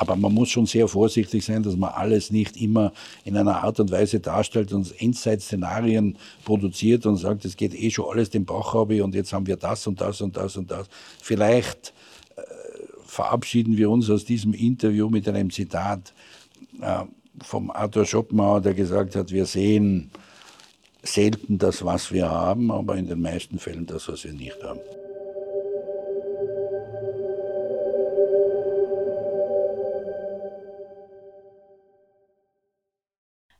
Aber 0.01 0.17
man 0.17 0.33
muss 0.33 0.49
schon 0.49 0.65
sehr 0.65 0.89
vorsichtig 0.89 1.45
sein, 1.45 1.63
dass 1.63 1.77
man 1.77 1.91
alles 1.91 2.31
nicht 2.31 2.57
immer 2.57 2.95
in 3.23 3.37
einer 3.37 3.63
Art 3.63 3.81
und 3.81 3.91
Weise 3.91 4.19
darstellt 4.19 4.73
und 4.73 4.99
Endzeit-Szenarien 4.99 6.17
produziert 6.43 7.05
und 7.05 7.19
sagt, 7.19 7.45
es 7.45 7.55
geht 7.55 7.75
eh 7.75 7.91
schon 7.91 8.07
alles 8.11 8.31
den 8.31 8.47
Bach 8.47 8.73
habe 8.73 9.05
und 9.05 9.15
jetzt 9.15 9.35
haben 9.35 9.47
wir 9.47 9.59
das 9.59 9.87
und 9.87 10.01
das 10.01 10.23
und 10.23 10.39
das 10.39 10.57
und 10.57 10.71
das. 10.71 10.89
Vielleicht 11.21 11.93
äh, 12.37 12.41
verabschieden 13.05 13.77
wir 13.77 13.91
uns 13.91 14.09
aus 14.09 14.25
diesem 14.25 14.55
Interview 14.55 15.11
mit 15.11 15.29
einem 15.29 15.51
Zitat 15.51 16.15
äh, 16.81 17.05
vom 17.43 17.71
Arthur 17.71 18.07
Schopenhauer, 18.07 18.63
der 18.63 18.73
gesagt 18.73 19.15
hat, 19.17 19.31
wir 19.31 19.45
sehen 19.45 20.11
selten 21.03 21.59
das, 21.59 21.85
was 21.85 22.11
wir 22.11 22.31
haben, 22.31 22.71
aber 22.71 22.97
in 22.97 23.07
den 23.07 23.21
meisten 23.21 23.59
Fällen 23.59 23.85
das, 23.85 24.09
was 24.09 24.25
wir 24.25 24.33
nicht 24.33 24.65
haben. 24.65 24.81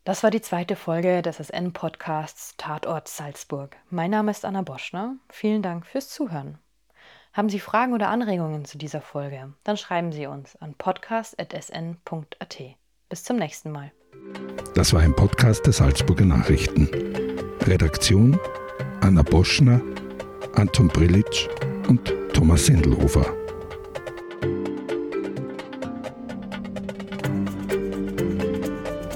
Das 0.05 0.23
war 0.23 0.31
die 0.31 0.41
zweite 0.41 0.77
Folge 0.77 1.21
des 1.21 1.37
SN-Podcasts 1.37 2.55
Tatort 2.57 3.07
Salzburg. 3.09 3.77
Mein 3.91 4.11
Name 4.11 4.31
ist 4.31 4.47
Anna 4.47 4.63
Boschner. 4.63 5.17
Vielen 5.29 5.63
Dank 5.63 5.87
fürs 5.87 6.09
Zuhören. 6.09 6.59
Haben 7.35 7.51
Sie 7.51 7.61
Fragen 7.61 7.93
oder 7.93 8.09
Anregungen 8.09 8.65
zu 8.65 8.79
dieser 8.79 9.03
Folge? 9.03 9.53
Dann 9.63 9.77
schreiben 9.77 10.11
Sie 10.13 10.27
uns 10.27 10.57
an 10.57 10.75
podcast.sn.at. 10.75 12.59
Bis 13.09 13.25
zum 13.25 13.37
nächsten 13.37 13.71
Mal. 13.71 13.93
Das 14.75 14.95
war 14.95 15.03
ein 15.03 15.15
Podcast 15.15 15.67
der 15.67 15.75
Salzburger 15.75 16.25
Nachrichten. 16.25 16.89
Redaktion 17.67 18.41
Anna 19.03 19.23
Boschner, 19.23 19.81
Anton 20.55 20.89
Brillitsch 20.89 21.47
und 21.89 22.13
Thomas 22.33 22.67
Sendelhofer. 22.67 23.40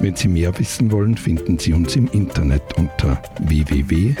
Wenn 0.05 0.15
Sie 0.15 0.27
mehr 0.27 0.55
wissen 0.59 0.91
wollen, 0.91 1.17
finden 1.17 1.57
Sie 1.57 1.73
uns 1.73 1.95
im 1.95 2.07
Internet 2.11 2.77
unter 2.77 3.19
www.sn.at. 3.39 4.15